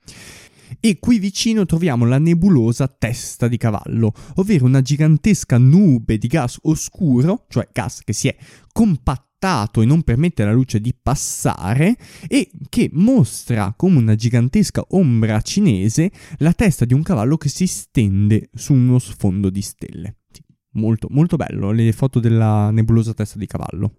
E 0.80 0.98
qui 0.98 1.18
vicino 1.18 1.66
troviamo 1.66 2.04
la 2.04 2.18
nebulosa 2.18 2.88
testa 2.88 3.48
di 3.48 3.56
cavallo, 3.56 4.12
ovvero 4.36 4.64
una 4.64 4.82
gigantesca 4.82 5.58
nube 5.58 6.18
di 6.18 6.26
gas 6.26 6.58
oscuro, 6.62 7.46
cioè 7.48 7.68
gas 7.72 8.02
che 8.04 8.12
si 8.12 8.28
è 8.28 8.36
compattato 8.72 9.82
e 9.82 9.84
non 9.84 10.02
permette 10.02 10.42
alla 10.42 10.52
luce 10.52 10.80
di 10.80 10.94
passare, 11.00 11.96
e 12.26 12.50
che 12.68 12.90
mostra 12.92 13.74
come 13.76 13.98
una 13.98 14.14
gigantesca 14.14 14.84
ombra 14.90 15.40
cinese 15.40 16.10
la 16.38 16.52
testa 16.52 16.84
di 16.84 16.94
un 16.94 17.02
cavallo 17.02 17.36
che 17.36 17.48
si 17.48 17.66
stende 17.66 18.50
su 18.54 18.72
uno 18.72 18.98
sfondo 18.98 19.50
di 19.50 19.62
stelle. 19.62 20.16
Molto, 20.72 21.08
molto 21.10 21.36
bello 21.36 21.70
le 21.70 21.92
foto 21.92 22.20
della 22.20 22.70
nebulosa 22.70 23.14
testa 23.14 23.38
di 23.38 23.46
cavallo. 23.46 23.98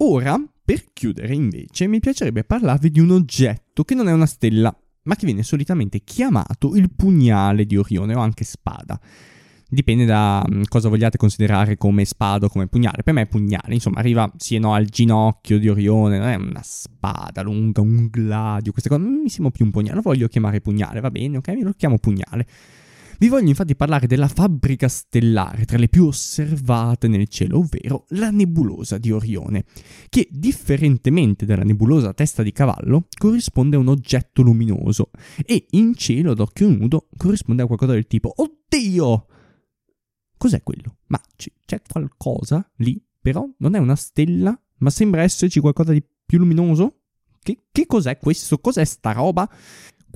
Ora, 0.00 0.40
per 0.64 0.92
chiudere 0.92 1.34
invece, 1.34 1.86
mi 1.86 1.98
piacerebbe 1.98 2.44
parlarvi 2.44 2.90
di 2.90 3.00
un 3.00 3.10
oggetto 3.10 3.84
che 3.84 3.94
non 3.94 4.08
è 4.08 4.12
una 4.12 4.26
stella, 4.26 4.76
ma 5.08 5.16
che 5.16 5.24
viene 5.24 5.42
solitamente 5.42 6.00
chiamato 6.04 6.76
il 6.76 6.90
pugnale 6.94 7.64
di 7.64 7.76
Orione 7.76 8.14
o 8.14 8.20
anche 8.20 8.44
spada. 8.44 9.00
Dipende 9.70 10.04
da 10.04 10.46
mm, 10.48 10.62
cosa 10.68 10.88
vogliate 10.88 11.16
considerare 11.16 11.76
come 11.76 12.04
spada 12.04 12.46
o 12.46 12.48
come 12.48 12.68
pugnale. 12.68 13.02
Per 13.02 13.14
me 13.14 13.22
è 13.22 13.26
pugnale, 13.26 13.74
insomma, 13.74 13.98
arriva 13.98 14.30
sì 14.36 14.54
e 14.54 14.58
no 14.58 14.74
al 14.74 14.84
ginocchio 14.84 15.58
di 15.58 15.68
Orione, 15.68 16.18
non 16.18 16.28
è 16.28 16.34
una 16.36 16.62
spada 16.62 17.42
lunga, 17.42 17.80
un 17.80 18.08
gladio, 18.08 18.70
queste 18.70 18.90
cose. 18.90 19.02
Mi 19.02 19.28
sembra 19.30 19.50
più 19.50 19.64
un 19.64 19.70
pugnale, 19.70 19.96
lo 19.96 20.02
voglio 20.02 20.28
chiamare 20.28 20.60
pugnale, 20.60 21.00
va 21.00 21.10
bene, 21.10 21.38
ok? 21.38 21.58
Lo 21.62 21.72
chiamo 21.76 21.98
pugnale. 21.98 22.46
Vi 23.20 23.26
voglio 23.26 23.48
infatti 23.48 23.74
parlare 23.74 24.06
della 24.06 24.28
fabbrica 24.28 24.86
stellare 24.86 25.64
tra 25.64 25.76
le 25.76 25.88
più 25.88 26.06
osservate 26.06 27.08
nel 27.08 27.26
cielo, 27.26 27.58
ovvero 27.58 28.04
la 28.10 28.30
nebulosa 28.30 28.96
di 28.96 29.10
Orione, 29.10 29.64
che 30.08 30.28
differentemente 30.30 31.44
dalla 31.44 31.64
nebulosa 31.64 32.14
testa 32.14 32.44
di 32.44 32.52
cavallo 32.52 33.08
corrisponde 33.18 33.74
a 33.74 33.80
un 33.80 33.88
oggetto 33.88 34.42
luminoso 34.42 35.10
e 35.44 35.66
in 35.70 35.96
cielo 35.96 36.30
ad 36.30 36.38
occhio 36.38 36.68
nudo 36.68 37.08
corrisponde 37.16 37.62
a 37.62 37.66
qualcosa 37.66 37.92
del 37.94 38.06
tipo 38.06 38.32
Oddio! 38.36 39.26
Cos'è 40.36 40.62
quello? 40.62 40.98
Ma 41.06 41.20
c- 41.34 41.50
c'è 41.66 41.82
qualcosa 41.90 42.70
lì? 42.76 43.04
Però 43.20 43.44
non 43.58 43.74
è 43.74 43.78
una 43.80 43.96
stella, 43.96 44.56
ma 44.76 44.90
sembra 44.90 45.22
esserci 45.22 45.58
qualcosa 45.58 45.90
di 45.90 46.04
più 46.24 46.38
luminoso? 46.38 47.00
Che, 47.42 47.64
che 47.72 47.86
cos'è 47.86 48.16
questo? 48.18 48.58
Cos'è 48.58 48.84
sta 48.84 49.10
roba? 49.10 49.50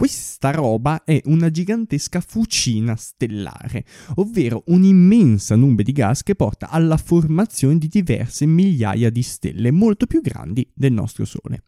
Questa 0.03 0.51
roba 0.51 1.05
è 1.05 1.21
una 1.27 1.49
gigantesca 1.49 2.21
fucina 2.21 2.97
stellare, 2.97 3.85
ovvero 4.17 4.65
un'immensa 4.67 5.55
nube 5.55 5.85
di 5.85 5.93
gas 5.93 6.25
che 6.25 6.35
porta 6.35 6.71
alla 6.71 6.97
formazione 6.97 7.79
di 7.79 7.87
diverse 7.87 8.45
migliaia 8.45 9.11
di 9.11 9.23
stelle 9.23 9.71
molto 9.71 10.07
più 10.07 10.21
grandi 10.21 10.69
del 10.75 10.91
nostro 10.91 11.25
Sole. 11.25 11.67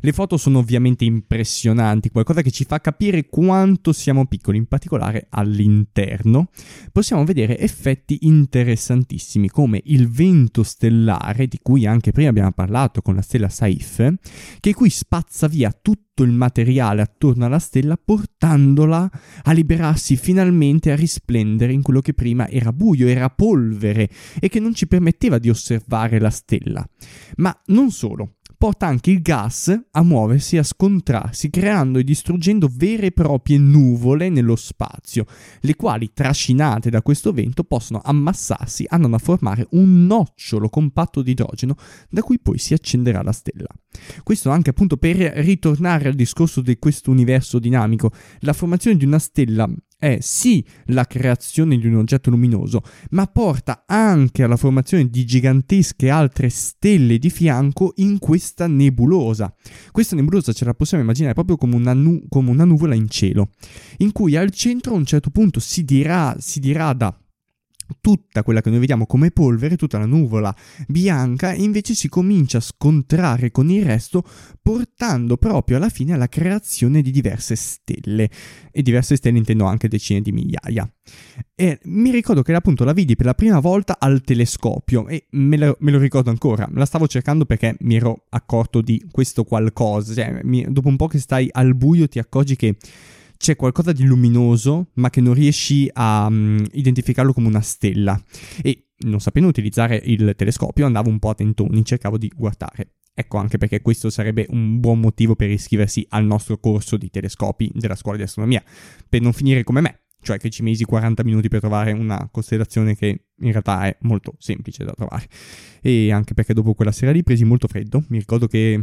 Le 0.00 0.12
foto 0.12 0.36
sono 0.36 0.58
ovviamente 0.58 1.04
impressionanti, 1.04 2.10
qualcosa 2.10 2.42
che 2.42 2.50
ci 2.50 2.64
fa 2.64 2.80
capire 2.80 3.26
quanto 3.28 3.92
siamo 3.92 4.26
piccoli, 4.26 4.58
in 4.58 4.66
particolare 4.66 5.26
all'interno. 5.30 6.48
Possiamo 6.92 7.24
vedere 7.24 7.58
effetti 7.58 8.18
interessantissimi 8.22 9.48
come 9.48 9.80
il 9.84 10.08
vento 10.08 10.62
stellare, 10.62 11.46
di 11.46 11.58
cui 11.62 11.86
anche 11.86 12.12
prima 12.12 12.30
abbiamo 12.30 12.52
parlato 12.52 13.02
con 13.02 13.14
la 13.14 13.22
stella 13.22 13.48
Saif, 13.48 14.14
che 14.60 14.74
qui 14.74 14.90
spazza 14.90 15.46
via 15.48 15.76
tutto 15.80 16.22
il 16.22 16.32
materiale 16.32 17.02
attorno 17.02 17.44
alla 17.44 17.58
stella 17.58 17.98
portandola 18.02 19.10
a 19.42 19.52
liberarsi 19.52 20.16
finalmente 20.16 20.90
a 20.90 20.96
risplendere 20.96 21.72
in 21.72 21.82
quello 21.82 22.00
che 22.00 22.14
prima 22.14 22.48
era 22.48 22.72
buio, 22.72 23.06
era 23.06 23.28
polvere 23.28 24.08
e 24.40 24.48
che 24.48 24.60
non 24.60 24.74
ci 24.74 24.86
permetteva 24.86 25.38
di 25.38 25.50
osservare 25.50 26.18
la 26.18 26.30
stella. 26.30 26.86
Ma 27.36 27.58
non 27.66 27.90
solo, 27.90 28.36
porta 28.56 28.86
anche 28.86 29.10
il 29.10 29.22
gas 29.22 29.74
a 29.90 30.02
muoversi 30.02 30.56
e 30.56 30.60
a 30.60 30.62
scontrarsi, 30.62 31.50
creando 31.50 31.98
e 31.98 32.04
distruggendo 32.04 32.68
vere 32.72 33.06
e 33.06 33.12
proprie 33.12 33.58
nuvole 33.58 34.28
nello 34.28 34.56
spazio, 34.56 35.24
le 35.60 35.74
quali, 35.76 36.10
trascinate 36.12 36.90
da 36.90 37.02
questo 37.02 37.32
vento, 37.32 37.64
possono 37.64 38.00
ammassarsi, 38.02 38.86
andando 38.88 39.16
a 39.16 39.20
formare 39.20 39.66
un 39.70 40.06
nocciolo 40.06 40.68
compatto 40.68 41.22
di 41.22 41.32
idrogeno 41.32 41.76
da 42.08 42.22
cui 42.22 42.38
poi 42.40 42.58
si 42.58 42.74
accenderà 42.74 43.22
la 43.22 43.32
stella. 43.32 43.68
Questo 44.22 44.50
anche 44.50 44.70
appunto 44.70 44.96
per 44.96 45.16
ritornare 45.16 46.08
al 46.08 46.14
discorso 46.14 46.60
di 46.60 46.78
questo 46.78 47.10
universo 47.10 47.58
dinamico. 47.58 48.10
La 48.40 48.52
formazione 48.52 48.96
di 48.96 49.04
una 49.04 49.18
stella 49.18 49.68
è 49.98 50.18
sì 50.20 50.64
la 50.86 51.04
creazione 51.04 51.78
di 51.78 51.86
un 51.86 51.96
oggetto 51.96 52.30
luminoso, 52.30 52.82
ma 53.10 53.26
porta 53.26 53.84
anche 53.86 54.42
alla 54.42 54.56
formazione 54.56 55.08
di 55.08 55.24
gigantesche 55.24 56.10
altre 56.10 56.48
stelle 56.48 57.18
di 57.18 57.30
fianco 57.30 57.92
in 57.96 58.18
questa 58.18 58.66
nebulosa. 58.66 59.54
Questa 59.90 60.14
nebulosa 60.14 60.52
ce 60.52 60.64
la 60.64 60.74
possiamo 60.74 61.02
immaginare 61.02 61.34
proprio 61.34 61.56
come 61.56 61.76
una, 61.76 61.94
nu- 61.94 62.24
come 62.28 62.50
una 62.50 62.64
nuvola 62.64 62.94
in 62.94 63.08
cielo, 63.08 63.50
in 63.98 64.12
cui 64.12 64.36
al 64.36 64.50
centro 64.50 64.92
a 64.92 64.96
un 64.96 65.04
certo 65.04 65.30
punto 65.30 65.60
si, 65.60 65.84
dirà, 65.84 66.36
si 66.38 66.60
dirada 66.60 67.18
tutta 68.00 68.42
quella 68.42 68.60
che 68.60 68.70
noi 68.70 68.78
vediamo 68.78 69.06
come 69.06 69.30
polvere, 69.30 69.76
tutta 69.76 69.98
la 69.98 70.06
nuvola 70.06 70.54
bianca, 70.86 71.52
invece 71.52 71.94
si 71.94 72.08
comincia 72.08 72.58
a 72.58 72.62
scontrare 72.62 73.50
con 73.50 73.70
il 73.70 73.84
resto, 73.84 74.24
portando 74.62 75.36
proprio 75.36 75.76
alla 75.76 75.88
fine 75.88 76.12
alla 76.12 76.28
creazione 76.28 77.02
di 77.02 77.10
diverse 77.10 77.56
stelle. 77.56 78.30
E 78.70 78.82
diverse 78.82 79.16
stelle 79.16 79.38
intendo 79.38 79.64
anche 79.64 79.88
decine 79.88 80.20
di 80.20 80.32
migliaia. 80.32 80.88
E 81.54 81.78
mi 81.84 82.10
ricordo 82.10 82.42
che 82.42 82.52
appunto 82.52 82.84
la 82.84 82.92
vidi 82.92 83.16
per 83.16 83.26
la 83.26 83.34
prima 83.34 83.60
volta 83.60 83.96
al 83.98 84.22
telescopio 84.22 85.08
e 85.08 85.26
me 85.30 85.56
lo, 85.56 85.76
me 85.80 85.90
lo 85.90 85.98
ricordo 85.98 86.30
ancora. 86.30 86.68
La 86.72 86.84
stavo 86.84 87.06
cercando 87.06 87.44
perché 87.44 87.76
mi 87.80 87.96
ero 87.96 88.24
accorto 88.28 88.80
di 88.80 89.06
questo 89.10 89.44
qualcosa. 89.44 90.14
Cioè, 90.14 90.40
mi, 90.42 90.66
dopo 90.68 90.88
un 90.88 90.96
po' 90.96 91.06
che 91.06 91.18
stai 91.18 91.48
al 91.50 91.74
buio 91.74 92.08
ti 92.08 92.18
accorgi 92.18 92.56
che 92.56 92.76
c'è 93.36 93.56
qualcosa 93.56 93.92
di 93.92 94.04
luminoso, 94.04 94.90
ma 94.94 95.10
che 95.10 95.20
non 95.20 95.34
riesci 95.34 95.88
a 95.92 96.26
um, 96.26 96.64
identificarlo 96.72 97.32
come 97.32 97.48
una 97.48 97.60
stella. 97.60 98.20
E 98.62 98.88
non 98.98 99.20
sapendo 99.20 99.48
utilizzare 99.48 100.00
il 100.04 100.34
telescopio, 100.36 100.86
andavo 100.86 101.10
un 101.10 101.18
po' 101.18 101.30
a 101.30 101.34
tentoni, 101.34 101.84
cercavo 101.84 102.18
di 102.18 102.30
guardare. 102.34 102.92
Ecco 103.18 103.38
anche 103.38 103.56
perché 103.56 103.80
questo 103.80 104.10
sarebbe 104.10 104.46
un 104.50 104.78
buon 104.78 105.00
motivo 105.00 105.36
per 105.36 105.48
iscriversi 105.48 106.04
al 106.10 106.26
nostro 106.26 106.58
corso 106.58 106.98
di 106.98 107.08
telescopi 107.08 107.70
della 107.74 107.94
scuola 107.94 108.18
di 108.18 108.24
astronomia, 108.24 108.62
per 109.08 109.22
non 109.22 109.32
finire 109.32 109.64
come 109.64 109.80
me, 109.80 110.00
cioè 110.20 110.38
che 110.38 110.50
ci 110.50 110.62
mesi 110.62 110.84
40 110.84 111.24
minuti 111.24 111.48
per 111.48 111.60
trovare 111.60 111.92
una 111.92 112.28
costellazione 112.30 112.94
che 112.94 113.06
in 113.38 113.50
realtà 113.50 113.86
è 113.86 113.96
molto 114.00 114.34
semplice 114.38 114.84
da 114.84 114.92
trovare. 114.92 115.28
E 115.80 116.12
anche 116.12 116.34
perché 116.34 116.52
dopo 116.52 116.74
quella 116.74 116.92
sera 116.92 117.12
lì 117.12 117.22
presi 117.22 117.44
molto 117.44 117.68
freddo, 117.68 118.04
mi 118.08 118.18
ricordo 118.18 118.46
che 118.46 118.78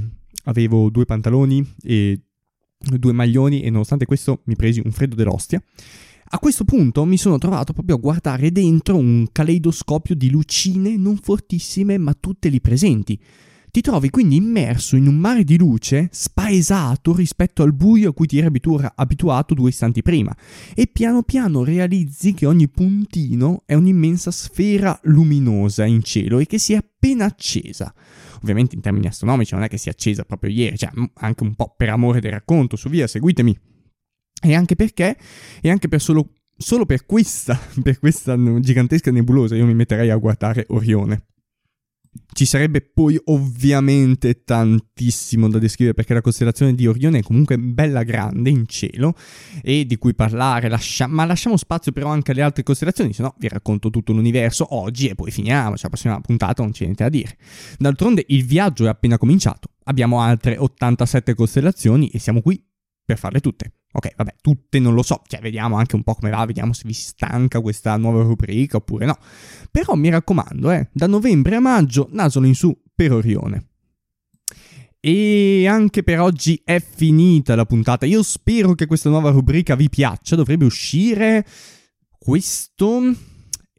avevo 0.46 0.90
due 0.90 1.06
pantaloni 1.06 1.76
e 1.84 2.20
due 2.84 3.14
maglioni 3.14 3.62
e 3.62 3.70
nonostante 3.70 4.06
questo 4.06 4.42
mi 4.46 4.56
presi 4.56 4.82
un 4.84 4.92
freddo 4.92 5.16
dell'ostia. 5.16 5.62
A 6.36 6.40
questo 6.40 6.64
punto 6.64 7.06
mi 7.06 7.18
sono 7.18 7.38
trovato 7.38 7.74
proprio 7.74 7.96
a 7.96 8.00
guardare 8.00 8.52
dentro 8.52 8.98
un 8.98 9.28
caleidoscopio 9.32 10.16
di 10.16 10.32
lucine 10.32 10.98
non 10.98 11.18
fortissime 11.18 11.98
ma 11.98 12.16
tutte 12.20 12.50
lì 12.50 12.60
presenti. 12.60 13.20
Ti 13.70 13.82
trovi 13.82 14.12
quindi 14.12 14.36
immerso 14.36 14.96
in 14.96 15.08
un 15.08 15.16
mare 15.16 15.44
di 15.44 15.58
luce 15.58 16.08
spaesato 16.12 17.16
rispetto 17.16 17.64
al 17.64 17.74
buio 17.74 18.12
a 18.12 18.14
cui 18.14 18.28
ti 18.28 18.38
eri 18.38 18.46
abitua- 18.46 18.94
abituato 18.96 19.56
due 19.56 19.70
istanti 19.70 20.04
prima 20.04 20.36
e 20.76 20.86
piano 20.86 21.24
piano 21.24 21.64
realizzi 21.64 22.34
che 22.34 22.46
ogni 22.46 22.68
puntino 22.68 23.64
è 23.66 23.74
un'immensa 23.74 24.30
sfera 24.30 25.00
luminosa 25.06 25.86
in 25.86 26.04
cielo 26.04 26.38
e 26.38 26.46
che 26.46 26.60
si 26.60 26.74
è 26.74 26.76
appena 26.76 27.26
accesa 27.26 27.92
ovviamente 28.44 28.76
in 28.76 28.82
termini 28.82 29.08
astronomici 29.08 29.54
non 29.54 29.64
è 29.64 29.68
che 29.68 29.78
sia 29.78 29.92
accesa 29.92 30.24
proprio 30.24 30.52
ieri, 30.52 30.78
cioè 30.78 30.92
anche 31.16 31.44
un 31.44 31.56
po' 31.56 31.74
per 31.76 31.90
amore 31.90 32.22
del 32.22 32.32
racconto, 32.32 32.76
su 32.76 32.90
via, 32.90 33.08
seguitemi. 33.08 33.58
E 34.46 34.54
anche 34.54 34.76
perché, 34.76 35.18
e 35.62 35.70
anche 35.70 35.88
per 35.88 36.02
solo, 36.02 36.34
solo 36.56 36.86
per 36.86 37.06
questa, 37.06 37.58
per 37.82 38.00
questa 38.00 38.38
gigantesca 38.60 39.12
nebulosa 39.12 39.56
io 39.56 39.66
mi 39.66 39.74
metterei 39.74 40.10
a 40.10 40.18
guardare 40.18 40.66
Orione. 40.70 41.26
Ci 42.34 42.46
sarebbe 42.46 42.82
poi 42.82 43.20
ovviamente 43.26 44.44
tantissimo 44.44 45.48
da 45.50 45.60
descrivere 45.60 45.96
perché 45.96 46.14
la 46.14 46.22
costellazione 46.22 46.74
di 46.74 46.88
Orione 46.88 47.20
è 47.20 47.22
comunque 47.22 47.58
bella 47.58 48.04
grande 48.04 48.50
in 48.50 48.66
cielo 48.68 49.16
e 49.62 49.86
di 49.86 49.98
cui 49.98 50.16
parlare, 50.16 50.68
lascia- 50.68 51.08
ma 51.08 51.26
lasciamo 51.26 51.58
spazio 51.58 51.92
però 51.92 52.10
anche 52.10 52.32
alle 52.32 52.42
altre 52.42 52.64
costellazioni, 52.64 53.14
se 53.14 53.22
no 53.22 53.36
vi 53.38 53.48
racconto 53.48 53.90
tutto 53.90 54.14
l'universo 54.14 54.76
oggi 54.76 55.08
e 55.08 55.16
poi 55.16 55.30
finiamo, 55.30 55.76
cioè 55.76 55.84
la 55.84 55.90
prossima 55.90 56.22
puntata 56.22 56.64
non 56.64 56.72
c'è 56.72 56.84
niente 56.86 57.04
da 57.04 57.10
dire. 57.10 57.38
D'altronde 57.78 58.24
il 58.28 58.44
viaggio 58.46 58.86
è 58.86 58.90
appena 58.90 59.18
cominciato, 59.18 59.70
abbiamo 59.84 60.22
altre 60.22 60.58
87 60.58 61.36
costellazioni 61.36 62.10
e 62.10 62.18
siamo 62.20 62.42
qui 62.42 62.64
per 63.06 63.18
farle 63.20 63.42
tutte. 63.42 63.74
Ok, 63.96 64.14
vabbè, 64.16 64.36
tutte 64.42 64.80
non 64.80 64.96
lo 64.96 65.04
so, 65.04 65.22
cioè 65.28 65.40
vediamo 65.40 65.78
anche 65.78 65.96
un 65.96 66.02
po' 66.02 66.16
come 66.16 66.32
va, 66.32 66.44
vediamo 66.46 66.74
se 66.74 66.82
vi 66.86 66.94
stanca 66.94 67.62
questa 67.62 67.96
nuova 67.96 68.24
rubrica 68.24 68.78
oppure 68.78 69.06
no. 69.06 69.18
Però 69.70 69.94
mi 69.94 70.10
raccomando, 70.10 70.72
eh, 70.72 70.90
da 70.92 71.06
novembre 71.06 71.56
a 71.56 71.60
maggio, 71.60 72.08
nasolo 72.12 72.48
in 72.48 72.56
su 72.56 72.76
per 72.96 73.12
Orione. 73.12 73.68
E 75.00 75.68
anche 75.68 76.02
per 76.02 76.22
oggi 76.22 76.60
è 76.64 76.80
finita 76.80 77.56
la 77.56 77.66
puntata. 77.66 78.06
Io 78.06 78.24
spero 78.24 78.74
che 78.74 78.86
questa 78.88 79.10
nuova 79.10 79.32
rubrica 79.32 79.76
vi 79.76 79.90
piaccia. 79.90 80.38
Dovrebbe 80.38 80.64
uscire 80.64 81.46
questo 82.18 83.14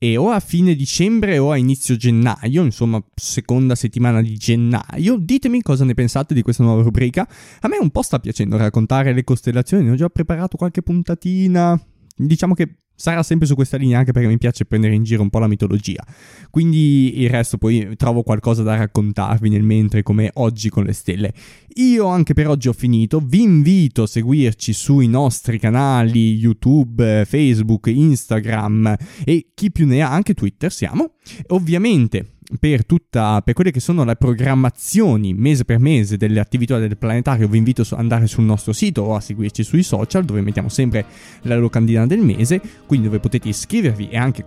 e 0.05 0.19
o 0.19 0.29
a 0.29 0.39
fine 0.39 0.75
dicembre 0.75 1.39
o 1.39 1.51
a 1.51 1.57
inizio 1.57 1.97
gennaio, 1.97 2.63
insomma 2.63 3.03
seconda 3.15 3.75
settimana 3.75 4.21
di 4.21 4.37
gennaio. 4.37 5.17
Ditemi 5.17 5.63
cosa 5.63 5.87
ne 5.87 5.95
pensate 5.95 6.35
di 6.35 6.43
questa 6.43 6.63
nuova 6.63 6.83
rubrica. 6.83 7.27
A 7.61 7.69
me 7.69 7.79
un 7.81 7.89
po' 7.89 8.03
sta 8.03 8.19
piacendo 8.19 8.59
raccontare 8.59 9.15
le 9.15 9.25
costellazioni, 9.25 9.85
ne 9.85 9.93
ho 9.93 9.95
già 9.95 10.11
preparato 10.11 10.59
qualche 10.59 10.83
puntatina. 10.83 11.81
Diciamo 12.17 12.53
che 12.53 12.84
sarà 12.95 13.23
sempre 13.23 13.47
su 13.47 13.55
questa 13.55 13.77
linea 13.77 13.99
anche 13.99 14.13
perché 14.13 14.29
mi 14.29 14.39
piace 14.39 14.65
prendere 14.65 14.95
in 14.95 15.03
giro 15.03 15.23
un 15.23 15.31
po' 15.31 15.39
la 15.39 15.49
mitologia. 15.49 16.05
Quindi 16.51 17.21
il 17.21 17.31
resto 17.31 17.59
poi 17.59 17.95
trovo 17.97 18.23
qualcosa 18.23 18.63
da 18.63 18.77
raccontarvi 18.77 19.49
nel 19.49 19.63
mentre 19.63 20.03
come 20.03 20.31
oggi 20.35 20.69
con 20.69 20.85
le 20.85 20.93
stelle. 20.93 21.33
Io 21.77 22.07
anche 22.07 22.35
per 22.35 22.49
oggi 22.49 22.69
ho 22.69 22.73
finito, 22.73 23.21
vi 23.21 23.43
invito 23.43 24.03
a 24.03 24.07
seguirci 24.07 24.73
sui 24.73 25.09
nostri 25.09 25.59
canali 25.59 26.35
YouTube, 26.35 27.25
Facebook, 27.27 27.87
Instagram 27.87 28.97
e 29.25 29.49
chi 29.55 29.73
più 29.73 29.87
ne 29.87 30.03
ha 30.03 30.11
anche 30.11 30.35
Twitter 30.35 30.73
siamo. 30.73 31.15
Ovviamente 31.49 32.34
per, 32.59 32.85
tutta, 32.85 33.41
per 33.43 33.55
quelle 33.55 33.71
che 33.71 33.81
sono 33.81 34.05
le 34.05 34.17
programmazioni 34.17 35.35
mese 35.35 35.65
per 35.65 35.79
mese 35.79 36.17
delle 36.17 36.41
attività 36.41 36.79
del 36.79 36.97
planetario 36.97 37.49
vi 37.49 37.59
invito 37.59 37.83
ad 37.83 37.99
andare 37.99 38.27
sul 38.27 38.45
nostro 38.45 38.73
sito 38.73 39.03
o 39.03 39.15
a 39.15 39.21
seguirci 39.21 39.63
sui 39.63 39.83
social 39.83 40.25
dove 40.25 40.41
mettiamo 40.41 40.69
sempre 40.69 41.05
la 41.43 41.57
locandina 41.57 42.07
del 42.07 42.21
mese 42.21 42.61
quindi 42.87 43.07
dove 43.07 43.21
potete 43.21 43.49
iscrivervi 43.49 44.09
e 44.09 44.17
anche 44.17 44.45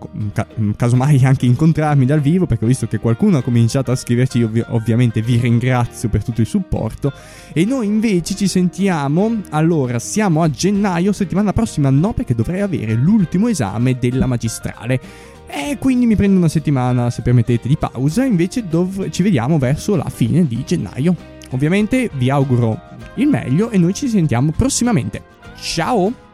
casomai 0.75 1.23
anche 1.25 1.45
incontrarmi 1.45 2.05
dal 2.05 2.21
vivo 2.21 2.45
perché 2.45 2.65
ho 2.65 2.67
visto 2.67 2.87
che 2.87 2.99
qualcuno 2.99 3.37
ha 3.37 3.41
cominciato 3.41 3.91
a 3.91 3.95
scriverci 3.95 4.37
io 4.37 4.65
ovviamente 4.69 5.21
vi 5.21 5.37
ringrazio 5.37 6.09
per 6.09 6.23
tutto 6.23 6.41
il 6.41 6.47
supporto. 6.47 7.11
E 7.53 7.65
noi 7.65 7.87
invece 7.87 8.35
ci 8.35 8.47
sentiamo 8.47 9.41
allora 9.49 9.99
siamo 9.99 10.41
a 10.41 10.49
gennaio 10.49 11.11
settimana 11.11 11.53
prossima 11.53 11.89
no 11.89 12.13
perché 12.13 12.35
dovrei 12.35 12.61
avere 12.61 12.93
l'ultimo 12.93 13.47
esame 13.47 13.97
della 13.97 14.25
magistrale 14.25 15.35
e 15.47 15.77
quindi 15.79 16.05
mi 16.05 16.15
prendo 16.15 16.37
una 16.37 16.49
settimana, 16.49 17.09
se 17.09 17.21
permettete, 17.21 17.67
di 17.67 17.77
pausa, 17.77 18.23
invece 18.23 18.67
dov- 18.67 19.09
ci 19.09 19.23
vediamo 19.23 19.57
verso 19.57 19.95
la 19.95 20.09
fine 20.09 20.45
di 20.45 20.63
gennaio. 20.65 21.15
Ovviamente 21.51 22.09
vi 22.13 22.29
auguro 22.29 22.79
il 23.15 23.27
meglio 23.27 23.69
e 23.69 23.77
noi 23.77 23.93
ci 23.93 24.07
sentiamo 24.07 24.51
prossimamente. 24.51 25.23
Ciao! 25.59 26.26